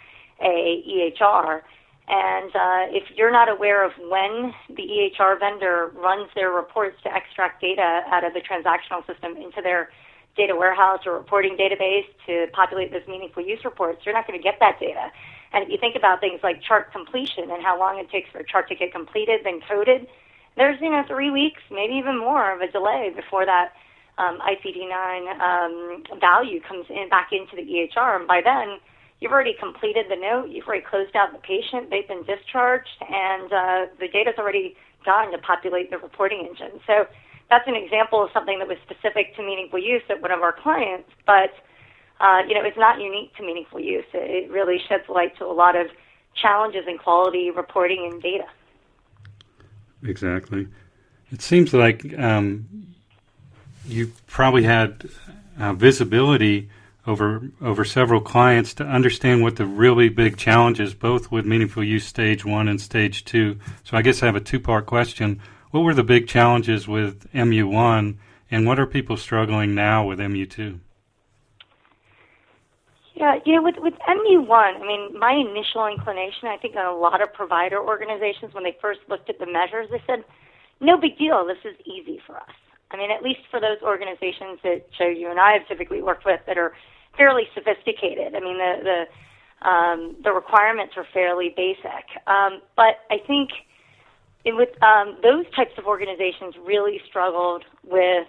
a 0.41 0.83
EHR 0.89 1.63
and 2.09 2.51
uh, 2.51 2.85
if 2.91 3.05
you're 3.17 3.31
not 3.31 3.49
aware 3.49 3.85
of 3.85 3.93
when 4.11 4.53
the 4.69 4.83
EHR 4.83 5.39
vendor 5.39 5.93
runs 5.95 6.29
their 6.35 6.51
reports 6.51 6.97
to 7.05 7.15
extract 7.15 7.61
data 7.61 8.03
out 8.11 8.25
of 8.25 8.35
the 8.35 8.41
transactional 8.41 9.07
system 9.07 9.37
into 9.37 9.63
their 9.63 9.91
data 10.37 10.57
warehouse 10.57 11.01
or 11.07 11.13
reporting 11.13 11.57
database 11.57 12.07
to 12.27 12.47
populate 12.53 12.91
those 12.91 13.07
meaningful 13.07 13.45
use 13.45 13.61
reports, 13.65 14.03
you're 14.05 14.15
not 14.15 14.27
going 14.27 14.39
to 14.39 14.43
get 14.43 14.57
that 14.59 14.81
data. 14.81 15.13
And 15.53 15.65
if 15.65 15.69
you 15.69 15.79
think 15.79 15.97
about 15.97 16.21
things 16.21 16.41
like 16.43 16.63
chart 16.63 16.93
completion 16.93 17.51
and 17.51 17.63
how 17.63 17.79
long 17.79 17.99
it 17.99 18.11
takes 18.11 18.31
for 18.31 18.39
a 18.39 18.45
chart 18.45 18.69
to 18.69 18.75
get 18.75 18.93
completed, 18.93 19.41
then 19.45 19.61
coded, 19.69 20.07
there's 20.57 20.81
you 20.81 20.91
know 20.91 21.05
three 21.07 21.31
weeks, 21.31 21.61
maybe 21.71 21.95
even 21.95 22.19
more 22.19 22.53
of 22.55 22.61
a 22.61 22.71
delay 22.71 23.13
before 23.15 23.47
that 23.47 23.73
um, 24.19 24.39
ICD-9 24.41 25.41
um, 25.41 26.03
value 26.21 26.61
comes 26.61 26.87
in 26.91 27.09
back 27.09 27.31
into 27.33 27.57
the 27.57 27.63
EHR, 27.63 28.17
and 28.17 28.29
by 28.29 28.41
then 28.45 28.79
you've 29.21 29.33
already 29.33 29.55
completed 29.59 30.07
the 30.11 30.17
note, 30.17 30.51
you've 30.51 30.67
already 30.67 30.85
closed 30.85 31.17
out 31.17 31.33
the 31.33 31.39
patient, 31.39 31.91
they've 31.91 32.09
been 32.09 32.25
discharged, 32.25 33.01
and 33.09 33.53
uh, 33.53 33.87
the 34.01 34.09
data's 34.09 34.35
already 34.37 34.77
gone 35.05 35.33
to 35.33 35.39
populate 35.39 35.91
the 35.91 35.99
reporting 35.99 36.47
engine. 36.49 36.81
So 36.87 37.07
that's 37.49 37.67
an 37.67 37.75
example 37.75 38.23
of 38.23 38.31
something 38.33 38.59
that 38.59 38.69
was 38.69 38.79
specific 38.85 39.35
to 39.37 39.43
meaningful 39.43 39.79
use 39.79 40.03
at 40.11 40.21
one 40.21 40.31
of 40.31 40.41
our 40.43 40.53
clients, 40.53 41.09
but 41.27 41.51
uh, 42.23 42.43
you 42.47 42.55
know, 42.55 42.63
it's 42.63 42.79
not 42.79 43.01
unique 43.01 43.35
to 43.37 43.43
meaningful 43.43 43.81
use. 43.81 44.05
It, 44.15 44.45
it 44.45 44.51
really 44.51 44.81
sheds 44.89 45.09
light 45.09 45.37
to 45.39 45.45
a 45.45 45.53
lot 45.53 45.75
of 45.75 45.89
challenges 46.35 46.85
in 46.87 46.97
quality 46.97 47.51
reporting 47.51 48.09
and 48.11 48.23
data. 48.23 48.47
Exactly. 50.05 50.69
It 51.33 51.43
seems 51.43 51.75
like 51.75 52.17
um, 52.19 52.95
you 53.87 54.13
probably 54.29 54.63
had 54.63 55.09
uh, 55.59 55.73
visibility 55.73 56.71
over 57.05 57.43
over 57.61 57.85
several 57.85 58.21
clients 58.21 58.75
to 58.75 58.85
understand 58.85 59.43
what 59.43 59.57
the 59.57 59.67
really 59.67 60.09
big 60.09 60.37
challenges, 60.37 60.95
both 60.95 61.33
with 61.33 61.45
meaningful 61.45 61.83
use 61.83 62.07
stage 62.07 62.45
one 62.45 62.69
and 62.69 62.81
stage 62.81 63.25
two. 63.25 63.59
So 63.83 63.97
I 63.97 64.03
guess 64.03 64.23
I 64.23 64.27
have 64.27 64.37
a 64.37 64.41
two 64.41 64.61
part 64.61 64.87
question. 64.87 65.41
What 65.73 65.81
were 65.81 65.95
the 65.95 66.05
big 66.05 66.29
challenges 66.29 66.87
with 66.87 67.27
MU 67.35 67.67
one, 67.67 68.21
and 68.51 68.65
what 68.65 68.79
are 68.79 68.87
people 68.87 69.17
struggling 69.17 69.75
now 69.75 70.07
with 70.07 70.21
MU 70.21 70.47
two? 70.47 70.79
Yeah, 73.15 73.37
you 73.45 73.55
know, 73.55 73.63
with 73.63 73.77
with 73.79 73.95
MU 74.09 74.41
one, 74.41 74.77
I 74.81 74.87
mean, 74.87 75.19
my 75.19 75.33
initial 75.33 75.87
inclination, 75.87 76.49
I 76.49 76.57
think, 76.57 76.77
on 76.77 76.87
a 76.87 76.97
lot 76.97 77.21
of 77.21 77.33
provider 77.33 77.79
organizations 77.79 78.55
when 78.55 78.65
they 78.65 78.77
first 78.81 79.01
looked 79.09 79.29
at 79.29 79.39
the 79.39 79.47
measures, 79.47 79.89
they 79.91 80.03
said, 80.07 80.25
"No 80.81 80.97
big 80.97 81.19
deal. 81.19 81.45
This 81.45 81.61
is 81.65 81.77
easy 81.87 82.21
for 82.27 82.37
us." 82.37 82.57
I 82.91 82.97
mean, 82.97 83.11
at 83.11 83.23
least 83.23 83.41
for 83.51 83.61
those 83.61 83.81
organizations 83.83 84.61
that 84.65 84.91
Joe, 84.97 85.09
you 85.09 85.31
and 85.31 85.39
I 85.41 85.53
have 85.53 85.69
typically 85.69 86.03
worked 86.03 86.25
with 86.25 86.41
that 86.47 86.57
are 86.57 86.73
fairly 87.17 87.45
sophisticated. 87.55 88.35
I 88.35 88.41
mean, 88.41 88.59
the 88.59 88.73
the 88.83 89.69
um, 89.69 90.17
the 90.25 90.33
requirements 90.33 90.95
are 90.97 91.07
fairly 91.13 91.53
basic. 91.57 92.05
Um, 92.27 92.63
but 92.77 93.05
I 93.11 93.19
think 93.27 93.51
in, 94.45 94.57
with 94.57 94.71
um, 94.83 95.19
those 95.23 95.45
types 95.55 95.73
of 95.79 95.87
organizations 95.87 96.55
really 96.65 97.01
struggled 97.09 97.65
with 97.85 98.27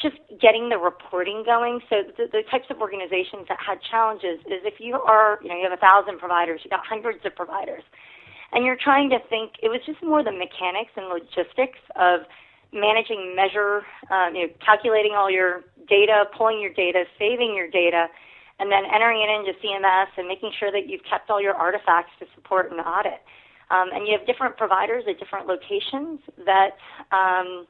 just 0.00 0.16
getting 0.40 0.68
the 0.68 0.78
reporting 0.78 1.42
going. 1.44 1.80
So 1.90 2.02
the, 2.16 2.26
the 2.30 2.42
types 2.50 2.66
of 2.70 2.80
organizations 2.80 3.46
that 3.48 3.58
had 3.58 3.78
challenges 3.82 4.38
is 4.46 4.62
if 4.62 4.78
you 4.78 4.94
are, 4.94 5.38
you 5.42 5.48
know, 5.48 5.56
you 5.56 5.66
have 5.68 5.76
a 5.76 5.82
thousand 5.82 6.18
providers, 6.18 6.60
you 6.64 6.70
got 6.70 6.86
hundreds 6.86 7.24
of 7.26 7.34
providers, 7.34 7.82
and 8.52 8.64
you're 8.64 8.78
trying 8.78 9.10
to 9.10 9.18
think. 9.28 9.52
It 9.62 9.68
was 9.68 9.80
just 9.84 10.02
more 10.02 10.22
the 10.22 10.32
mechanics 10.32 10.92
and 10.96 11.08
logistics 11.10 11.78
of 11.96 12.20
managing, 12.72 13.34
measure, 13.34 13.82
um, 14.10 14.34
you 14.34 14.46
know, 14.46 14.52
calculating 14.64 15.12
all 15.16 15.30
your 15.30 15.64
data, 15.88 16.24
pulling 16.36 16.60
your 16.60 16.72
data, 16.72 17.04
saving 17.18 17.54
your 17.56 17.68
data, 17.68 18.06
and 18.60 18.70
then 18.70 18.84
entering 18.92 19.22
it 19.22 19.30
into 19.30 19.58
CMS 19.58 20.08
and 20.16 20.28
making 20.28 20.52
sure 20.58 20.70
that 20.70 20.88
you've 20.88 21.04
kept 21.08 21.30
all 21.30 21.40
your 21.40 21.54
artifacts 21.54 22.12
to 22.20 22.26
support 22.34 22.70
an 22.70 22.78
audit. 22.78 23.22
Um, 23.70 23.90
and 23.92 24.06
you 24.06 24.16
have 24.16 24.26
different 24.26 24.56
providers 24.56 25.04
at 25.08 25.18
different 25.18 25.46
locations 25.46 26.20
that 26.44 26.76
um, 27.12 27.66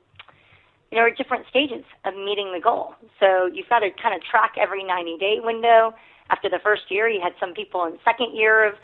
know 0.97 1.03
are 1.03 1.11
different 1.11 1.47
stages 1.51 1.85
of 2.05 2.15
meeting 2.15 2.53
the 2.55 2.61
goal. 2.63 2.95
So 3.21 3.47
you've 3.53 3.69
got 3.69 3.81
to 3.81 3.91
kind 4.03 4.15
of 4.15 4.23
track 4.23 4.55
every 4.61 4.85
90 4.85 5.19
day 5.19 5.37
window. 5.43 5.95
After 6.31 6.49
the 6.49 6.59
first 6.63 6.91
year, 6.91 7.09
you 7.09 7.21
had 7.23 7.33
some 7.41 7.55
people 7.55 7.85
in 7.85 7.99
second 8.05 8.37
year 8.37 8.67
of 8.69 8.75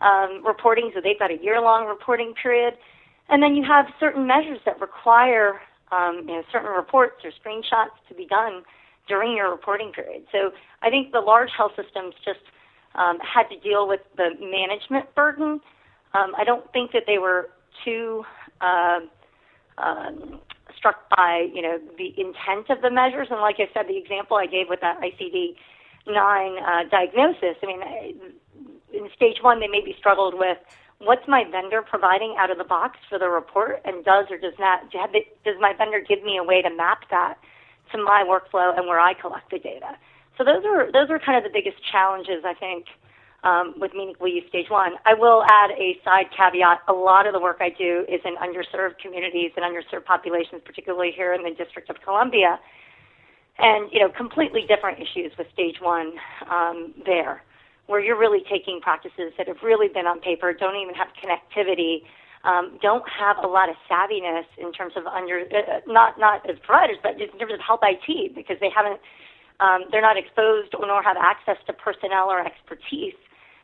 um, 0.00 0.44
reporting, 0.44 0.90
so 0.94 1.00
they've 1.02 1.18
got 1.18 1.30
a 1.30 1.38
year 1.42 1.60
long 1.60 1.86
reporting 1.86 2.34
period. 2.40 2.74
And 3.28 3.42
then 3.42 3.54
you 3.54 3.64
have 3.64 3.86
certain 3.98 4.26
measures 4.26 4.58
that 4.66 4.80
require 4.80 5.60
um, 5.90 6.24
you 6.26 6.34
know, 6.34 6.42
certain 6.50 6.70
reports 6.70 7.22
or 7.24 7.30
screenshots 7.30 7.94
to 8.08 8.14
be 8.14 8.26
done 8.26 8.62
during 9.08 9.36
your 9.36 9.50
reporting 9.50 9.92
period. 9.92 10.24
So 10.32 10.52
I 10.82 10.90
think 10.90 11.12
the 11.12 11.20
large 11.20 11.50
health 11.56 11.72
systems 11.76 12.14
just 12.24 12.40
um, 12.94 13.18
had 13.20 13.44
to 13.48 13.58
deal 13.60 13.88
with 13.88 14.00
the 14.16 14.30
management 14.40 15.14
burden. 15.14 15.60
Um, 16.14 16.32
I 16.36 16.44
don't 16.44 16.70
think 16.72 16.92
that 16.92 17.04
they 17.06 17.18
were 17.18 17.50
too 17.84 18.24
uh, 18.60 19.00
um, 19.78 20.40
struck 20.82 21.08
by 21.14 21.46
you 21.54 21.62
know 21.62 21.78
the 21.96 22.10
intent 22.18 22.68
of 22.68 22.82
the 22.82 22.90
measures. 22.90 23.28
And 23.30 23.40
like 23.40 23.56
I 23.62 23.70
said, 23.72 23.86
the 23.86 23.96
example 23.96 24.36
I 24.36 24.46
gave 24.46 24.66
with 24.68 24.80
that 24.80 25.00
ICD 25.00 25.54
nine 26.06 26.58
uh, 26.58 26.90
diagnosis. 26.90 27.54
I 27.62 27.66
mean, 27.66 27.80
in 28.92 29.08
stage 29.14 29.38
one, 29.40 29.60
they 29.60 29.68
maybe 29.68 29.94
struggled 29.96 30.34
with 30.34 30.58
what's 30.98 31.26
my 31.28 31.44
vendor 31.48 31.82
providing 31.82 32.34
out 32.38 32.50
of 32.50 32.58
the 32.58 32.64
box 32.64 32.98
for 33.08 33.18
the 33.18 33.28
report, 33.28 33.80
and 33.84 34.04
does 34.04 34.26
or 34.30 34.38
does 34.38 34.58
not 34.58 34.90
does 34.90 35.56
my 35.60 35.72
vendor 35.78 36.00
give 36.00 36.22
me 36.24 36.36
a 36.36 36.42
way 36.42 36.60
to 36.62 36.70
map 36.70 37.04
that 37.10 37.38
to 37.92 37.98
my 37.98 38.24
workflow 38.26 38.76
and 38.76 38.88
where 38.88 38.98
I 38.98 39.14
collect 39.14 39.50
the 39.50 39.58
data? 39.58 39.96
So 40.36 40.44
those 40.44 40.64
are 40.64 40.90
those 40.90 41.10
are 41.10 41.18
kind 41.18 41.38
of 41.38 41.44
the 41.44 41.54
biggest 41.54 41.78
challenges 41.90 42.42
I 42.44 42.54
think 42.54 42.86
um, 43.44 43.74
with 43.76 43.92
meaningful 43.94 44.28
use 44.28 44.44
stage 44.48 44.70
one. 44.70 44.92
I 45.04 45.14
will 45.14 45.42
add 45.44 45.70
a 45.72 45.98
side 46.04 46.26
caveat. 46.36 46.82
A 46.88 46.92
lot 46.92 47.26
of 47.26 47.32
the 47.32 47.40
work 47.40 47.58
I 47.60 47.70
do 47.70 48.04
is 48.08 48.20
in 48.24 48.36
underserved 48.36 48.98
communities 49.02 49.50
and 49.56 49.64
underserved 49.64 50.04
populations, 50.04 50.62
particularly 50.64 51.12
here 51.14 51.32
in 51.34 51.42
the 51.42 51.50
District 51.50 51.90
of 51.90 51.96
Columbia, 52.04 52.60
and 53.58 53.90
you 53.92 54.00
know 54.00 54.08
completely 54.08 54.62
different 54.68 54.98
issues 54.98 55.32
with 55.36 55.46
stage 55.52 55.76
one 55.80 56.12
um, 56.50 56.94
there 57.04 57.42
where 57.86 58.00
you're 58.00 58.18
really 58.18 58.42
taking 58.48 58.80
practices 58.80 59.32
that 59.36 59.48
have 59.48 59.58
really 59.62 59.88
been 59.88 60.06
on 60.06 60.20
paper, 60.20 60.52
don't 60.52 60.76
even 60.76 60.94
have 60.94 61.08
connectivity, 61.18 62.04
um, 62.44 62.78
don't 62.80 63.04
have 63.08 63.36
a 63.42 63.46
lot 63.46 63.68
of 63.68 63.76
savviness 63.90 64.46
in 64.56 64.72
terms 64.72 64.94
of 64.96 65.06
under 65.06 65.40
uh, 65.40 65.80
not 65.86 66.18
not 66.18 66.48
as 66.48 66.56
providers, 66.62 66.96
but 67.02 67.20
in 67.20 67.28
terms 67.38 67.52
of 67.52 67.60
health 67.60 67.80
IT 67.82 68.34
because 68.34 68.56
they 68.60 68.70
haven't 68.74 69.00
um, 69.60 69.84
they're 69.90 70.02
not 70.02 70.16
exposed 70.16 70.74
or 70.74 70.86
nor 70.86 71.02
have 71.02 71.16
access 71.20 71.56
to 71.66 71.72
personnel 71.72 72.30
or 72.30 72.40
expertise 72.40 73.14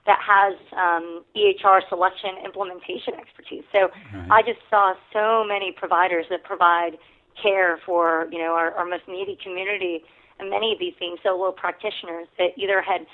that 0.09 0.19
has 0.25 0.57
um, 0.73 1.23
EHR 1.37 1.85
selection 1.89 2.31
implementation 2.43 3.13
expertise. 3.15 3.63
So 3.71 3.93
right. 3.93 4.31
I 4.31 4.43
just 4.43 4.65
saw 4.73 4.95
so 5.13 5.45
many 5.47 5.71
providers 5.71 6.25
that 6.31 6.43
provide 6.45 6.97
care 7.41 7.79
for 7.85 8.27
you 8.33 8.39
know 8.39 8.57
our, 8.57 8.73
our 8.73 8.87
most 8.87 9.05
needy 9.07 9.39
community, 9.41 10.01
and 10.41 10.49
many 10.49 10.73
of 10.73 10.81
these 10.81 10.95
being 10.99 11.17
solo 11.23 11.53
practitioners 11.53 12.27
that 12.39 12.57
either 12.57 12.81
had 12.81 13.05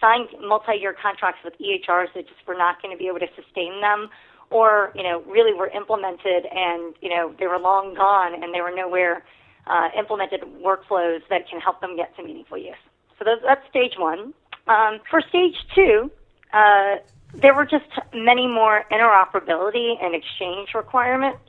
signed 0.00 0.28
multi-year 0.40 0.94
contracts 0.94 1.40
with 1.44 1.54
EHRs 1.58 2.14
that 2.14 2.28
just 2.30 2.46
were 2.46 2.56
not 2.56 2.80
going 2.80 2.94
to 2.94 2.98
be 2.98 3.08
able 3.08 3.18
to 3.18 3.30
sustain 3.34 3.82
them, 3.82 4.08
or 4.50 4.92
you 4.94 5.02
know 5.02 5.22
really 5.26 5.52
were 5.52 5.68
implemented 5.74 6.46
and 6.54 6.94
you 7.02 7.10
know 7.10 7.34
they 7.40 7.48
were 7.48 7.58
long 7.58 7.94
gone 7.94 8.32
and 8.40 8.54
there 8.54 8.62
were 8.62 8.74
nowhere 8.74 9.24
uh, 9.66 9.88
implemented 9.98 10.40
workflows 10.62 11.20
that 11.30 11.48
can 11.50 11.60
help 11.60 11.80
them 11.80 11.96
get 11.96 12.14
to 12.16 12.22
meaningful 12.22 12.58
use. 12.58 12.78
So 13.18 13.24
those, 13.24 13.42
that's 13.44 13.66
stage 13.68 13.98
one. 13.98 14.34
Um, 14.66 15.00
for 15.10 15.20
stage 15.20 15.56
two, 15.74 16.10
uh, 16.54 16.96
there 17.34 17.52
were 17.52 17.66
just 17.66 17.84
many 18.14 18.46
more 18.46 18.84
interoperability 18.90 20.02
and 20.02 20.14
exchange 20.14 20.72
requirements, 20.74 21.40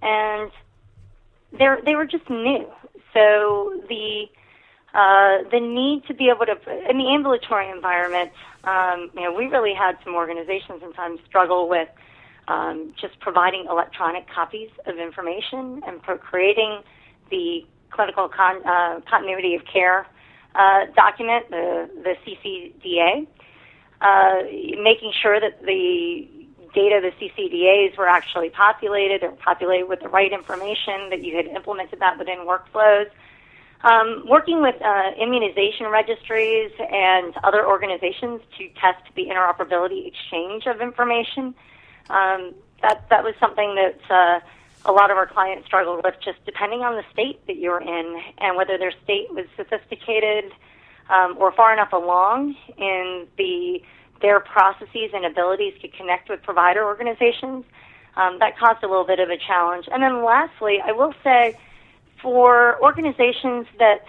and 0.00 0.50
they 1.52 1.96
were 1.96 2.06
just 2.06 2.30
new. 2.30 2.66
So 3.12 3.82
the 3.88 4.28
uh, 4.94 5.42
the 5.50 5.60
need 5.60 6.06
to 6.06 6.14
be 6.14 6.30
able 6.30 6.46
to, 6.46 6.56
in 6.88 6.96
the 6.98 7.08
ambulatory 7.12 7.68
environment, 7.70 8.30
um, 8.64 9.10
you 9.14 9.20
know, 9.20 9.32
we 9.32 9.46
really 9.46 9.74
had 9.74 9.98
some 10.02 10.14
organizations 10.14 10.80
sometimes 10.80 11.20
struggle 11.26 11.68
with 11.68 11.88
um, 12.48 12.94
just 12.98 13.20
providing 13.20 13.66
electronic 13.68 14.26
copies 14.30 14.70
of 14.86 14.96
information 14.98 15.82
and 15.86 16.02
pro- 16.02 16.16
creating 16.16 16.80
the 17.30 17.66
clinical 17.90 18.28
con- 18.28 18.66
uh, 18.66 19.00
continuity 19.08 19.54
of 19.54 19.62
care 19.66 20.06
uh, 20.54 20.86
document, 20.96 21.50
the, 21.50 21.90
the 22.02 22.16
CCDA, 22.24 23.26
uh, 24.00 24.42
making 24.82 25.12
sure 25.20 25.40
that 25.40 25.62
the 25.64 26.28
data, 26.74 27.00
the 27.00 27.12
CCDAs 27.18 27.96
were 27.96 28.08
actually 28.08 28.50
populated, 28.50 29.22
were 29.22 29.32
populated 29.32 29.86
with 29.86 30.00
the 30.00 30.08
right 30.08 30.32
information, 30.32 31.10
that 31.10 31.24
you 31.24 31.36
had 31.36 31.46
implemented 31.46 32.00
that 32.00 32.18
within 32.18 32.38
workflows. 32.46 33.06
Um, 33.82 34.24
working 34.26 34.60
with 34.60 34.74
uh, 34.82 35.10
immunization 35.20 35.86
registries 35.86 36.72
and 36.78 37.32
other 37.44 37.64
organizations 37.64 38.40
to 38.58 38.68
test 38.80 39.02
the 39.14 39.26
interoperability 39.26 40.06
exchange 40.06 40.66
of 40.66 40.80
information. 40.80 41.54
Um, 42.10 42.54
that 42.82 43.08
that 43.10 43.22
was 43.22 43.34
something 43.38 43.76
that 43.76 44.00
uh, 44.10 44.40
a 44.84 44.92
lot 44.92 45.10
of 45.10 45.16
our 45.16 45.26
clients 45.26 45.66
struggled 45.66 46.04
with, 46.04 46.14
just 46.24 46.44
depending 46.44 46.80
on 46.82 46.96
the 46.96 47.04
state 47.12 47.44
that 47.46 47.56
you're 47.56 47.80
in 47.80 48.20
and 48.38 48.56
whether 48.56 48.78
their 48.78 48.92
state 49.04 49.30
was 49.30 49.46
sophisticated 49.56 50.52
um, 51.08 51.36
or 51.38 51.52
far 51.52 51.72
enough 51.72 51.92
along 51.92 52.54
in 52.76 53.26
the 53.36 53.82
their 54.20 54.40
processes 54.40 55.10
and 55.14 55.24
abilities 55.24 55.74
to 55.80 55.88
connect 55.88 56.28
with 56.28 56.42
provider 56.42 56.84
organizations. 56.84 57.64
Um, 58.16 58.40
that 58.40 58.58
caused 58.58 58.82
a 58.82 58.88
little 58.88 59.06
bit 59.06 59.20
of 59.20 59.30
a 59.30 59.36
challenge. 59.36 59.86
And 59.92 60.02
then 60.02 60.24
lastly, 60.24 60.80
I 60.84 60.90
will 60.90 61.14
say 61.22 61.56
for 62.20 62.82
organizations 62.82 63.66
that 63.78 64.04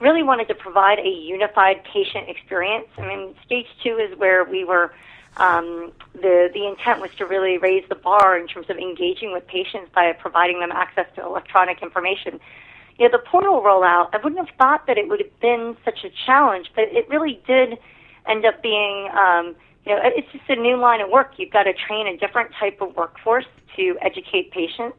really 0.00 0.22
wanted 0.22 0.48
to 0.48 0.54
provide 0.54 0.98
a 0.98 1.08
unified 1.08 1.82
patient 1.84 2.28
experience. 2.28 2.88
I 2.98 3.06
mean, 3.06 3.34
stage 3.44 3.66
two 3.82 3.98
is 3.98 4.16
where 4.18 4.44
we 4.44 4.64
were. 4.64 4.92
Um, 5.36 5.92
the 6.14 6.50
the 6.52 6.66
intent 6.66 7.00
was 7.00 7.10
to 7.18 7.24
really 7.24 7.58
raise 7.58 7.84
the 7.88 7.94
bar 7.94 8.36
in 8.38 8.48
terms 8.48 8.68
of 8.70 8.76
engaging 8.76 9.32
with 9.32 9.46
patients 9.46 9.90
by 9.94 10.12
providing 10.12 10.58
them 10.58 10.72
access 10.72 11.06
to 11.14 11.24
electronic 11.24 11.80
information. 11.80 12.40
You 12.98 13.08
know, 13.08 13.18
the 13.18 13.24
portal 13.30 13.62
rollout, 13.62 14.08
I 14.12 14.18
wouldn't 14.22 14.44
have 14.44 14.56
thought 14.56 14.86
that 14.86 14.98
it 14.98 15.08
would 15.08 15.20
have 15.20 15.40
been 15.40 15.76
such 15.84 16.04
a 16.04 16.10
challenge, 16.26 16.70
but 16.74 16.84
it 16.90 17.08
really 17.08 17.40
did 17.46 17.78
end 18.28 18.44
up 18.44 18.62
being. 18.62 19.08
Um, 19.16 19.54
you 19.86 19.94
know, 19.94 20.02
it's 20.04 20.30
just 20.32 20.44
a 20.50 20.56
new 20.56 20.76
line 20.76 21.00
of 21.00 21.08
work. 21.08 21.32
You've 21.38 21.52
got 21.52 21.62
to 21.62 21.72
train 21.72 22.06
a 22.06 22.16
different 22.18 22.50
type 22.60 22.82
of 22.82 22.94
workforce 22.94 23.46
to 23.76 23.96
educate 24.02 24.50
patients 24.50 24.98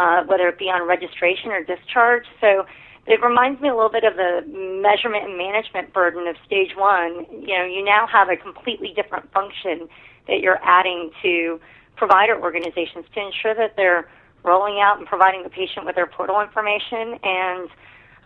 uh, 0.00 0.24
whether 0.24 0.48
it 0.48 0.58
be 0.58 0.64
on 0.64 0.88
registration 0.88 1.52
or 1.52 1.62
discharge. 1.62 2.24
So 2.40 2.66
it 3.06 3.22
reminds 3.22 3.60
me 3.60 3.68
a 3.68 3.74
little 3.74 3.90
bit 3.90 4.02
of 4.02 4.16
the 4.16 4.40
measurement 4.82 5.28
and 5.28 5.36
management 5.36 5.92
burden 5.92 6.26
of 6.26 6.36
stage 6.44 6.72
one. 6.74 7.26
You 7.30 7.58
know, 7.58 7.64
you 7.64 7.84
now 7.84 8.06
have 8.10 8.30
a 8.30 8.36
completely 8.36 8.92
different 8.96 9.30
function 9.32 9.88
that 10.26 10.40
you're 10.40 10.58
adding 10.64 11.10
to 11.22 11.60
provider 11.96 12.40
organizations 12.40 13.04
to 13.14 13.20
ensure 13.20 13.54
that 13.54 13.76
they're 13.76 14.08
rolling 14.42 14.80
out 14.80 14.98
and 14.98 15.06
providing 15.06 15.42
the 15.42 15.50
patient 15.50 15.86
with 15.86 15.94
their 15.94 16.06
portal 16.06 16.40
information 16.40 17.18
and 17.22 17.68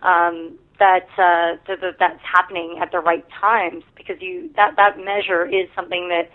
um, 0.01 0.59
that, 0.79 1.07
uh, 1.17 1.57
that, 1.67 1.81
that 1.81 1.95
that's 1.99 2.21
happening 2.21 2.79
at 2.81 2.91
the 2.91 2.99
right 2.99 3.25
times 3.39 3.83
because 3.95 4.21
you 4.21 4.49
that 4.55 4.75
that 4.75 4.97
measure 4.97 5.45
is 5.45 5.67
something 5.75 6.09
that 6.09 6.29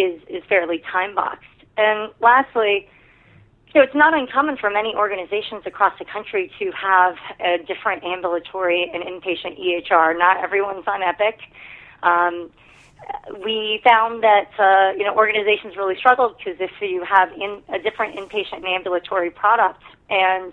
is 0.00 0.20
is 0.28 0.42
fairly 0.48 0.82
time 0.90 1.14
boxed. 1.14 1.46
And 1.76 2.10
lastly, 2.20 2.88
so 3.72 3.80
it's 3.80 3.94
not 3.94 4.12
uncommon 4.12 4.56
for 4.58 4.70
many 4.70 4.94
organizations 4.94 5.62
across 5.66 5.98
the 5.98 6.04
country 6.04 6.50
to 6.58 6.70
have 6.72 7.14
a 7.40 7.58
different 7.64 8.04
ambulatory 8.04 8.90
and 8.92 9.02
inpatient 9.02 9.58
EHR. 9.58 10.18
Not 10.18 10.42
everyone's 10.42 10.86
on 10.86 11.02
Epic. 11.02 11.40
Um, 12.02 12.50
we 13.44 13.80
found 13.84 14.22
that 14.22 14.50
uh, 14.58 14.96
you 14.96 15.04
know 15.04 15.14
organizations 15.14 15.76
really 15.76 15.96
struggled 15.96 16.36
because 16.38 16.60
if 16.60 16.70
you 16.80 17.04
have 17.04 17.30
in, 17.32 17.62
a 17.72 17.78
different 17.78 18.16
inpatient 18.16 18.56
and 18.56 18.66
ambulatory 18.66 19.30
product, 19.30 19.82
and 20.10 20.52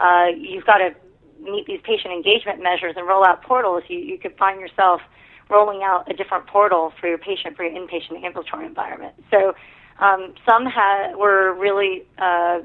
uh, 0.00 0.26
you've 0.36 0.64
got 0.64 0.78
to 0.78 0.94
meet 1.40 1.66
these 1.66 1.80
patient 1.82 2.12
engagement 2.12 2.62
measures 2.62 2.94
and 2.96 3.06
roll 3.06 3.24
out 3.24 3.42
portals, 3.42 3.82
you, 3.88 3.98
you 3.98 4.18
could 4.18 4.36
find 4.36 4.60
yourself 4.60 5.00
rolling 5.48 5.82
out 5.82 6.10
a 6.10 6.14
different 6.14 6.46
portal 6.46 6.92
for 7.00 7.08
your 7.08 7.18
patient 7.18 7.56
for 7.56 7.64
your 7.64 7.72
inpatient 7.72 8.22
ambulatory 8.24 8.66
environment. 8.66 9.14
So 9.30 9.54
um, 9.98 10.34
some 10.46 10.66
had, 10.66 11.14
were 11.16 11.54
really, 11.54 12.04
uh, 12.18 12.60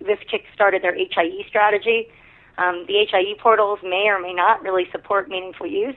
this 0.00 0.18
kick 0.30 0.44
started 0.54 0.82
their 0.82 0.94
HIE 0.94 1.44
strategy. 1.48 2.08
Um, 2.56 2.84
the 2.86 3.06
HIE 3.10 3.34
portals 3.40 3.80
may 3.82 4.06
or 4.08 4.20
may 4.20 4.32
not 4.32 4.62
really 4.62 4.86
support 4.90 5.28
meaningful 5.28 5.66
use. 5.66 5.96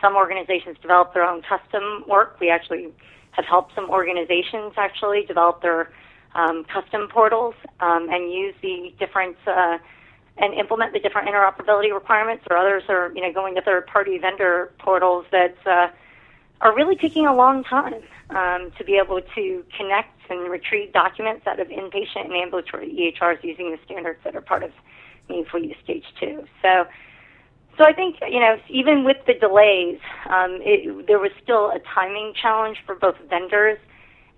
Some 0.00 0.16
organizations 0.16 0.76
develop 0.80 1.14
their 1.14 1.24
own 1.24 1.42
custom 1.42 2.04
work. 2.08 2.38
We 2.40 2.50
actually 2.50 2.88
have 3.32 3.44
helped 3.44 3.74
some 3.74 3.90
organizations 3.90 4.74
actually 4.76 5.24
develop 5.24 5.62
their 5.62 5.90
um, 6.34 6.64
custom 6.64 7.08
portals 7.08 7.54
um, 7.80 8.08
and 8.10 8.32
use 8.32 8.54
the 8.62 8.92
different 8.98 9.36
uh, 9.46 9.78
and 10.38 10.52
implement 10.52 10.92
the 10.92 11.00
different 11.00 11.28
interoperability 11.28 11.92
requirements. 11.92 12.44
Or 12.50 12.56
others 12.56 12.82
are 12.88 13.12
you 13.14 13.22
know 13.22 13.32
going 13.32 13.54
to 13.54 13.62
third-party 13.62 14.18
vendor 14.18 14.72
portals 14.78 15.24
that 15.32 15.56
uh, 15.66 15.88
are 16.60 16.74
really 16.74 16.96
taking 16.96 17.26
a 17.26 17.34
long 17.34 17.64
time 17.64 18.02
um, 18.30 18.72
to 18.78 18.84
be 18.84 19.00
able 19.02 19.20
to 19.34 19.64
connect 19.76 20.12
and 20.30 20.50
retrieve 20.50 20.92
documents 20.92 21.46
out 21.46 21.60
of 21.60 21.68
inpatient 21.68 22.24
and 22.24 22.32
ambulatory 22.32 22.88
EHRs 22.88 23.42
using 23.44 23.70
the 23.70 23.78
standards 23.84 24.18
that 24.24 24.34
are 24.34 24.40
part 24.40 24.62
of 24.62 24.72
meaningful 25.28 25.62
use 25.62 25.76
stage 25.82 26.04
two. 26.18 26.44
So, 26.62 26.86
so 27.78 27.84
I 27.84 27.92
think 27.92 28.16
you 28.28 28.40
know 28.40 28.56
even 28.68 29.04
with 29.04 29.18
the 29.26 29.34
delays, 29.34 29.98
um, 30.28 30.58
it, 30.62 31.06
there 31.06 31.18
was 31.18 31.30
still 31.42 31.70
a 31.70 31.78
timing 31.94 32.32
challenge 32.40 32.78
for 32.86 32.94
both 32.94 33.16
vendors 33.28 33.78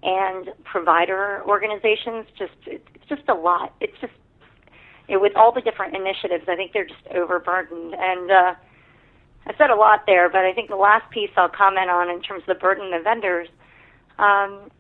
and 0.03 0.49
provider 0.65 1.43
organizations. 1.47 2.27
Just 2.39 2.53
it's 2.67 3.09
just 3.09 3.29
a 3.29 3.35
lot. 3.35 3.75
It's 3.81 3.97
just 4.01 4.13
with 5.09 5.33
all 5.37 5.53
the 5.53 5.63
different 5.63 5.97
initiatives, 5.97 6.45
I 6.49 6.57
think 6.57 6.73
they're 6.73 6.87
just 6.87 7.07
overburdened 7.15 7.95
and. 7.95 8.31
Uh, 8.31 8.55
I 9.47 9.57
said 9.57 9.71
a 9.71 9.77
lot 9.77 10.01
there, 10.07 10.29
but 10.29 10.45
I 10.45 10.53
think 10.53 10.69
the 10.69 10.77
last 10.77 11.11
piece 11.11 11.31
I'll 11.35 11.49
comment 11.49 11.89
on 11.89 12.11
in 12.11 12.21
terms 12.21 12.43
of 12.47 12.55
the 12.55 12.61
burden 12.61 12.93
of 12.93 13.03
vendors, 13.03 13.49
um, 14.19 14.71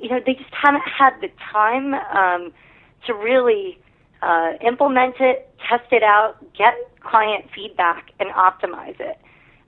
you 0.00 0.08
know, 0.08 0.20
they 0.24 0.34
just 0.34 0.54
haven't 0.54 0.84
had 0.86 1.14
the 1.20 1.28
time 1.52 1.94
um, 1.94 2.52
to 3.06 3.14
really 3.14 3.78
uh, 4.22 4.52
implement 4.66 5.16
it, 5.20 5.50
test 5.68 5.92
it 5.92 6.02
out, 6.02 6.36
get 6.56 6.74
client 7.00 7.46
feedback, 7.54 8.10
and 8.20 8.30
optimize 8.30 8.98
it. 9.00 9.18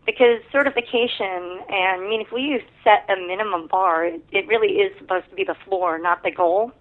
Because 0.05 0.41
certification 0.53 1.61
and 1.69 2.09
meaningful 2.09 2.39
use 2.39 2.63
set 2.85 3.05
a 3.11 3.17
minimum 3.27 3.67
bar. 3.67 4.05
It, 4.07 4.23
it 4.31 4.47
really 4.47 4.75
is 4.75 4.97
supposed 4.99 5.29
to 5.31 5.35
be 5.35 5.45
the 5.45 5.57
floor, 5.65 5.99
not 5.99 6.23
the 6.23 6.31
goal. 6.31 6.73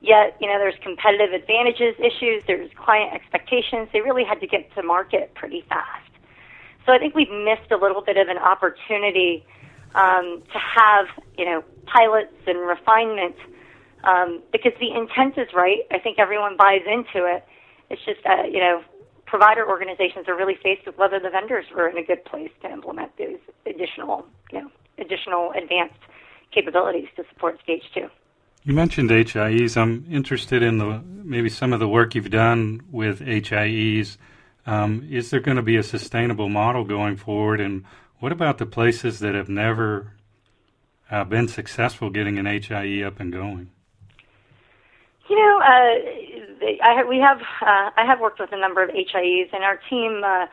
Yet, 0.00 0.36
you 0.40 0.46
know, 0.46 0.58
there's 0.58 0.74
competitive 0.82 1.32
advantages 1.32 1.94
issues, 1.98 2.42
there's 2.46 2.70
client 2.76 3.14
expectations. 3.14 3.88
They 3.92 4.02
really 4.02 4.22
had 4.22 4.38
to 4.40 4.46
get 4.46 4.72
to 4.74 4.82
market 4.82 5.34
pretty 5.34 5.64
fast. 5.68 6.10
So 6.86 6.92
I 6.92 6.98
think 6.98 7.14
we've 7.14 7.30
missed 7.30 7.72
a 7.72 7.76
little 7.76 8.02
bit 8.02 8.18
of 8.18 8.28
an 8.28 8.36
opportunity 8.38 9.44
um, 9.94 10.42
to 10.52 10.58
have, 10.58 11.06
you 11.38 11.44
know, 11.44 11.64
pilots 11.86 12.34
and 12.46 12.58
refinement 12.60 13.36
um, 14.06 14.42
because 14.52 14.72
the 14.80 14.90
intent 14.90 15.38
is 15.38 15.52
right. 15.54 15.80
I 15.90 15.98
think 15.98 16.18
everyone 16.18 16.56
buys 16.56 16.82
into 16.86 17.26
it. 17.26 17.44
It's 17.90 18.04
just, 18.04 18.20
uh, 18.24 18.44
you 18.44 18.60
know, 18.60 18.82
provider 19.26 19.66
organizations 19.68 20.28
are 20.28 20.36
really 20.36 20.56
faced 20.62 20.86
with 20.86 20.96
whether 20.98 21.18
the 21.18 21.30
vendors 21.30 21.66
were 21.74 21.88
in 21.88 21.96
a 21.98 22.04
good 22.04 22.24
place 22.24 22.50
to 22.62 22.70
implement 22.70 23.16
these 23.16 23.38
additional, 23.66 24.26
you 24.52 24.62
know, 24.62 24.70
additional 24.98 25.52
advanced 25.52 25.98
capabilities 26.52 27.08
to 27.16 27.24
support 27.32 27.60
stage 27.62 27.82
two. 27.92 28.08
You 28.62 28.72
mentioned 28.72 29.10
HIEs. 29.10 29.76
I'm 29.76 30.06
interested 30.10 30.62
in 30.62 30.78
the 30.78 31.02
maybe 31.04 31.50
some 31.50 31.72
of 31.72 31.80
the 31.80 31.88
work 31.88 32.14
you've 32.14 32.30
done 32.30 32.82
with 32.90 33.20
HIEs 33.20 34.16
um, 34.66 35.06
is 35.10 35.30
there 35.30 35.40
going 35.40 35.56
to 35.56 35.62
be 35.62 35.76
a 35.76 35.82
sustainable 35.82 36.48
model 36.48 36.84
going 36.84 37.16
forward? 37.16 37.60
And 37.60 37.84
what 38.18 38.32
about 38.32 38.58
the 38.58 38.66
places 38.66 39.18
that 39.20 39.34
have 39.34 39.48
never 39.48 40.12
uh, 41.10 41.24
been 41.24 41.48
successful 41.48 42.10
getting 42.10 42.38
an 42.38 42.46
HIE 42.46 43.02
up 43.02 43.20
and 43.20 43.32
going? 43.32 43.70
You 45.28 45.36
know, 45.36 45.58
uh, 45.60 46.82
I, 46.82 47.04
we 47.08 47.18
have 47.18 47.40
uh, 47.40 47.90
I 47.96 48.04
have 48.06 48.20
worked 48.20 48.40
with 48.40 48.52
a 48.52 48.58
number 48.58 48.82
of 48.82 48.90
HIEs, 48.90 49.48
and 49.52 49.64
our 49.64 49.78
team 49.88 50.22
uh, 50.24 50.46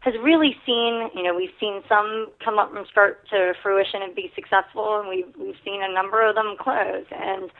has 0.00 0.14
really 0.22 0.56
seen. 0.66 1.08
You 1.14 1.22
know, 1.22 1.34
we've 1.34 1.54
seen 1.58 1.82
some 1.88 2.28
come 2.44 2.58
up 2.58 2.74
and 2.76 2.86
start 2.86 3.26
to 3.30 3.54
fruition 3.62 4.02
and 4.02 4.14
be 4.14 4.30
successful, 4.34 5.00
and 5.00 5.08
we've 5.08 5.34
we've 5.38 5.56
seen 5.64 5.82
a 5.82 5.92
number 5.92 6.26
of 6.26 6.34
them 6.34 6.56
close. 6.58 7.06
And 7.10 7.50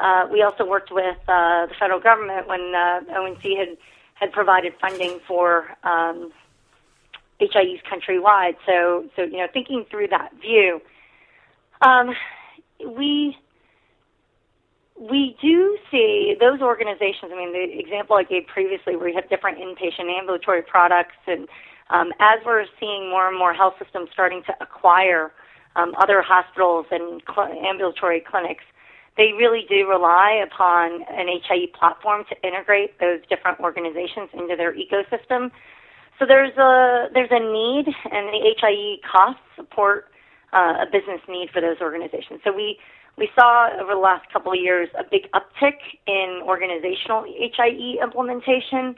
uh, 0.00 0.26
we 0.32 0.42
also 0.42 0.66
worked 0.66 0.90
with 0.90 1.18
uh, 1.28 1.66
the 1.66 1.74
federal 1.78 2.00
government 2.00 2.48
when 2.48 2.74
uh, 2.74 3.00
ONC 3.16 3.42
had 3.56 3.76
had 4.14 4.32
provided 4.32 4.72
funding 4.80 5.20
for 5.26 5.68
um, 5.84 6.32
HIEs 7.40 7.80
countrywide. 7.84 8.56
So, 8.66 9.08
so 9.14 9.22
you 9.22 9.38
know, 9.38 9.46
thinking 9.52 9.84
through 9.88 10.08
that 10.08 10.32
view, 10.40 10.80
um, 11.82 12.14
we 12.84 13.36
we 14.98 15.36
do 15.40 15.78
see 15.90 16.34
those 16.40 16.60
organizations. 16.60 17.30
I 17.32 17.36
mean, 17.36 17.52
the 17.52 17.78
example 17.78 18.16
I 18.16 18.24
gave 18.24 18.46
previously, 18.46 18.96
where 18.96 19.08
you 19.08 19.14
have 19.14 19.28
different 19.30 19.58
inpatient 19.58 20.10
ambulatory 20.10 20.62
products, 20.62 21.16
and 21.26 21.48
um, 21.90 22.12
as 22.20 22.40
we're 22.44 22.64
seeing 22.80 23.08
more 23.08 23.28
and 23.28 23.38
more 23.38 23.54
health 23.54 23.74
systems 23.82 24.10
starting 24.12 24.42
to 24.46 24.54
acquire 24.60 25.32
um, 25.76 25.94
other 25.98 26.22
hospitals 26.22 26.86
and 26.90 27.22
cl- 27.32 27.48
ambulatory 27.64 28.20
clinics, 28.28 28.64
they 29.16 29.32
really 29.36 29.66
do 29.68 29.88
rely 29.88 30.44
upon 30.44 31.02
an 31.10 31.26
HIE 31.28 31.66
platform 31.78 32.24
to 32.28 32.46
integrate 32.46 32.98
those 32.98 33.20
different 33.28 33.60
organizations 33.60 34.30
into 34.32 34.56
their 34.56 34.74
ecosystem. 34.74 35.50
So 36.18 36.26
there's 36.26 36.56
a 36.56 37.06
there's 37.14 37.30
a 37.30 37.38
need, 37.38 37.86
and 38.10 38.28
the 38.34 38.54
HIE 38.60 38.98
costs 39.06 39.42
support 39.54 40.10
uh, 40.52 40.82
a 40.82 40.86
business 40.90 41.20
need 41.28 41.50
for 41.52 41.60
those 41.60 41.76
organizations. 41.80 42.40
So 42.42 42.52
we 42.52 42.78
we 43.18 43.28
saw 43.34 43.68
over 43.80 43.94
the 43.94 44.00
last 44.00 44.30
couple 44.32 44.52
of 44.52 44.58
years 44.58 44.88
a 44.98 45.04
big 45.04 45.28
uptick 45.32 45.78
in 46.06 46.40
organizational 46.44 47.24
HIE 47.24 47.98
implementation, 48.02 48.94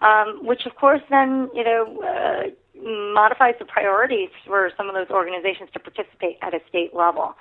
um, 0.00 0.40
which 0.42 0.66
of 0.66 0.74
course 0.76 1.02
then 1.10 1.50
you 1.54 1.64
know 1.64 2.00
uh, 2.02 2.50
modifies 3.12 3.54
the 3.58 3.64
priorities 3.64 4.30
for 4.46 4.70
some 4.76 4.88
of 4.88 4.94
those 4.94 5.10
organizations 5.10 5.68
to 5.72 5.78
participate 5.78 6.38
at 6.42 6.54
a 6.54 6.60
state 6.68 6.94
level. 6.94 7.34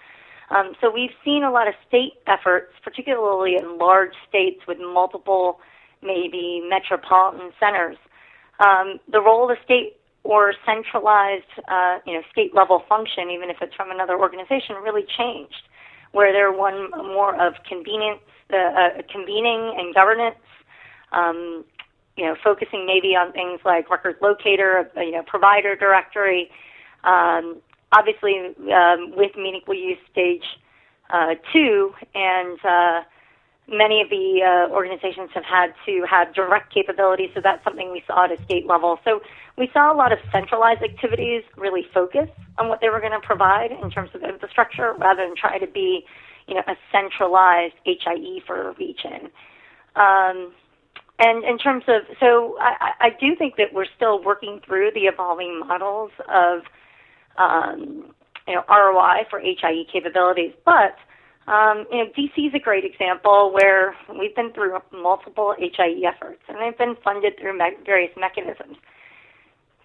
Um, 0.50 0.74
so 0.80 0.92
we've 0.92 1.16
seen 1.26 1.44
a 1.44 1.52
lot 1.52 1.68
of 1.68 1.74
state 1.88 2.14
efforts, 2.26 2.72
particularly 2.84 3.56
in 3.56 3.78
large 3.78 4.14
states 4.28 4.62
with 4.68 4.78
multiple, 4.80 5.60
maybe 6.02 6.64
metropolitan 6.70 7.52
centers. 7.60 7.98
Um, 8.60 9.00
the 9.12 9.22
role 9.22 9.50
of 9.50 9.58
the 9.58 9.64
state 9.64 9.98
or 10.24 10.54
centralized, 10.66 11.52
uh, 11.70 12.00
you 12.06 12.14
know, 12.14 12.22
state 12.32 12.56
level 12.56 12.84
function, 12.90 13.30
even 13.30 13.50
if 13.50 13.58
it's 13.62 13.76
from 13.76 13.92
another 13.92 14.18
organization, 14.18 14.76
really 14.84 15.06
changed, 15.18 15.67
where 16.18 16.34
they're 16.34 16.52
one 16.52 16.90
more 16.92 17.40
of 17.40 17.54
convenience, 17.70 18.20
uh, 18.52 18.58
uh, 18.58 18.90
convening 19.12 19.76
and 19.78 19.94
governance. 19.94 20.36
Um, 21.12 21.64
you 22.18 22.26
know, 22.26 22.36
focusing 22.44 22.88
maybe 22.88 23.16
on 23.16 23.32
things 23.32 23.60
like 23.64 23.92
record 23.92 24.16
locator, 24.24 24.90
you 24.98 25.12
know, 25.12 25.22
provider 25.22 25.76
directory, 25.76 26.50
um, 27.04 27.58
obviously 27.92 28.56
um, 28.74 29.14
with 29.16 29.36
meaningful 29.38 29.76
use 29.76 30.00
stage 30.12 30.44
uh, 31.12 31.36
two, 31.54 31.94
and 32.16 32.58
uh, 32.66 33.02
many 33.68 34.02
of 34.02 34.10
the 34.10 34.42
uh, 34.44 34.72
organizations 34.74 35.30
have 35.34 35.44
had 35.44 35.74
to 35.86 36.06
have 36.10 36.34
direct 36.34 36.74
capabilities, 36.74 37.30
so 37.34 37.42
that's 37.44 37.64
something 37.64 37.92
we 37.92 38.04
saw 38.08 38.26
at 38.26 38.32
a 38.32 38.42
state 38.46 38.66
level. 38.66 39.00
So 39.04 39.22
we 39.58 39.70
saw 39.74 39.92
a 39.92 39.96
lot 39.96 40.14
of 40.14 40.20
centralized 40.32 40.82
activities 40.82 41.44
really 41.58 41.86
focus 41.94 42.30
on 42.58 42.70
what 42.70 42.80
they 42.80 42.90
were 42.90 43.00
going 43.00 43.20
to 43.20 43.26
provide 43.26 43.72
in 43.72 43.92
terms 43.92 44.12
of 44.14 44.24
infrastructure, 44.24 44.94
rather 44.98 45.26
than 45.26 45.36
try 45.36 45.58
to 45.58 45.68
be, 45.68 46.06
you 46.48 46.56
know, 46.56 46.64
a 46.68 46.76
centralized 46.92 47.76
HIE 47.86 48.42
for 48.46 48.70
a 48.70 48.74
region. 48.76 49.30
Um, 49.96 50.54
and 51.20 51.44
in 51.44 51.58
terms 51.58 51.84
of, 51.88 52.04
so 52.20 52.58
I, 52.60 52.92
I 53.00 53.10
do 53.20 53.36
think 53.36 53.56
that 53.58 53.74
we're 53.74 53.88
still 53.96 54.24
working 54.24 54.62
through 54.66 54.92
the 54.94 55.02
evolving 55.02 55.60
models 55.60 56.12
of 56.30 56.62
um, 57.38 58.14
you 58.48 58.56
know, 58.56 58.64
ROI 58.70 59.26
for 59.30 59.40
HIE 59.40 59.86
capabilities. 59.92 60.54
But 60.64 60.96
um, 61.48 61.86
you 61.92 62.04
know, 62.04 62.10
DC 62.18 62.48
is 62.48 62.54
a 62.54 62.60
great 62.60 62.84
example 62.84 63.52
where 63.54 63.96
we've 64.20 64.36
been 64.36 64.52
through 64.52 64.78
multiple 64.92 65.56
HIE 65.58 66.04
efforts, 66.06 66.42
and 66.50 66.58
they've 66.60 66.78
been 66.78 66.96
funded 67.04 67.40
through 67.40 67.58
me- 67.58 67.78
various 67.86 68.12
mechanisms. 68.18 68.76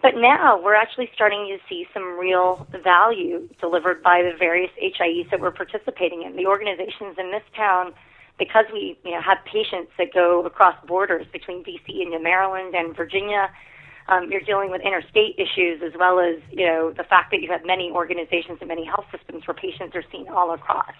But 0.02 0.16
now 0.16 0.60
we're 0.60 0.74
actually 0.74 1.08
starting 1.14 1.46
to 1.46 1.58
see 1.68 1.86
some 1.94 2.18
real 2.18 2.66
value 2.82 3.48
delivered 3.60 4.02
by 4.02 4.22
the 4.22 4.36
various 4.36 4.72
HIEs 4.82 5.30
that 5.30 5.40
we're 5.40 5.52
participating 5.52 6.22
in. 6.22 6.34
The 6.34 6.46
organizations 6.46 7.14
in 7.16 7.30
this 7.30 7.44
town, 7.54 7.94
because 8.36 8.64
we 8.72 8.98
you 9.04 9.12
know, 9.12 9.22
have 9.22 9.38
patients 9.46 9.92
that 9.98 10.12
go 10.12 10.44
across 10.44 10.74
borders 10.88 11.26
between 11.32 11.62
DC 11.62 11.86
and 11.86 12.20
Maryland 12.24 12.74
and 12.74 12.96
Virginia, 12.96 13.48
um, 14.08 14.32
you're 14.32 14.40
dealing 14.40 14.72
with 14.72 14.80
interstate 14.82 15.38
issues 15.38 15.80
as 15.86 15.92
well 15.96 16.18
as 16.18 16.42
you 16.50 16.66
know 16.66 16.90
the 16.90 17.04
fact 17.04 17.30
that 17.30 17.40
you 17.40 17.48
have 17.52 17.64
many 17.64 17.88
organizations 17.92 18.58
and 18.60 18.66
many 18.66 18.84
health 18.84 19.06
systems 19.16 19.46
where 19.46 19.54
patients 19.54 19.94
are 19.94 20.02
seen 20.10 20.26
all 20.28 20.52
across. 20.52 20.94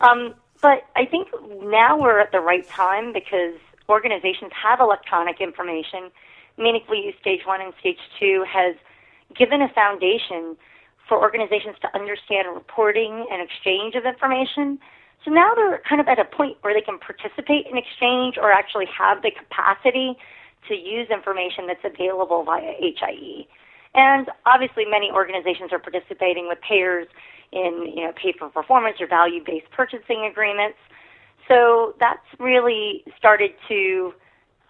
Um, 0.00 0.34
but 0.60 0.84
I 0.96 1.04
think 1.04 1.28
now 1.62 1.98
we're 1.98 2.18
at 2.20 2.32
the 2.32 2.40
right 2.40 2.66
time 2.68 3.12
because 3.12 3.54
organizations 3.88 4.52
have 4.52 4.80
electronic 4.80 5.40
information. 5.40 6.10
Meaningfully 6.56 7.04
Use 7.06 7.14
Stage 7.20 7.40
1 7.46 7.60
and 7.60 7.72
Stage 7.80 7.98
2 8.18 8.44
has 8.48 8.74
given 9.36 9.62
a 9.62 9.68
foundation 9.68 10.56
for 11.08 11.20
organizations 11.20 11.76
to 11.80 11.88
understand 11.94 12.48
reporting 12.54 13.26
and 13.30 13.40
exchange 13.40 13.94
of 13.94 14.04
information. 14.04 14.78
So 15.24 15.30
now 15.30 15.54
they're 15.54 15.80
kind 15.88 16.00
of 16.00 16.08
at 16.08 16.18
a 16.18 16.24
point 16.24 16.58
where 16.60 16.74
they 16.74 16.80
can 16.80 16.98
participate 16.98 17.66
in 17.66 17.76
exchange 17.76 18.36
or 18.36 18.52
actually 18.52 18.86
have 18.86 19.22
the 19.22 19.30
capacity 19.30 20.16
to 20.68 20.74
use 20.74 21.08
information 21.10 21.66
that's 21.66 21.84
available 21.84 22.44
via 22.44 22.74
HIE. 22.78 23.46
And 23.94 24.28
obviously, 24.44 24.84
many 24.84 25.10
organizations 25.10 25.72
are 25.72 25.78
participating 25.78 26.46
with 26.46 26.58
payers 26.60 27.08
in 27.52 27.92
you 27.94 28.04
know 28.04 28.12
pay 28.12 28.32
for 28.38 28.48
performance 28.48 28.96
or 29.00 29.06
value 29.06 29.42
based 29.44 29.70
purchasing 29.70 30.28
agreements. 30.30 30.78
So 31.46 31.94
that's 31.98 32.26
really 32.38 33.04
started 33.16 33.52
to 33.68 34.12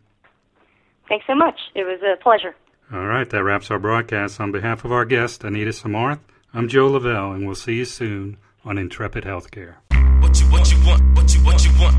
Thanks 1.08 1.26
so 1.26 1.34
much. 1.34 1.60
It 1.74 1.84
was 1.84 2.00
a 2.04 2.22
pleasure. 2.22 2.56
All 2.94 3.06
right, 3.06 3.28
that 3.30 3.44
wraps 3.44 3.72
our 3.72 3.80
broadcast. 3.80 4.40
On 4.40 4.52
behalf 4.52 4.86
of 4.86 4.92
our 4.92 5.06
guest, 5.06 5.44
Anita 5.44 5.72
Samarth, 5.72 6.20
I'm 6.52 6.68
Joe 6.68 6.88
Lavelle, 6.88 7.34
and 7.34 7.46
we'll 7.46 7.54
see 7.54 7.76
you 7.76 7.86
soon 7.86 8.38
on 8.66 8.80
Intrepid 8.80 9.24
Healthcare. 9.24 9.76
What 10.20 10.40
you, 10.40 10.48
what 10.48 10.72
you 10.72 10.84
want, 10.84 11.16
what 11.16 11.36
you, 11.36 11.42
what 11.42 11.64
you 11.64 11.72
want. 11.80 11.96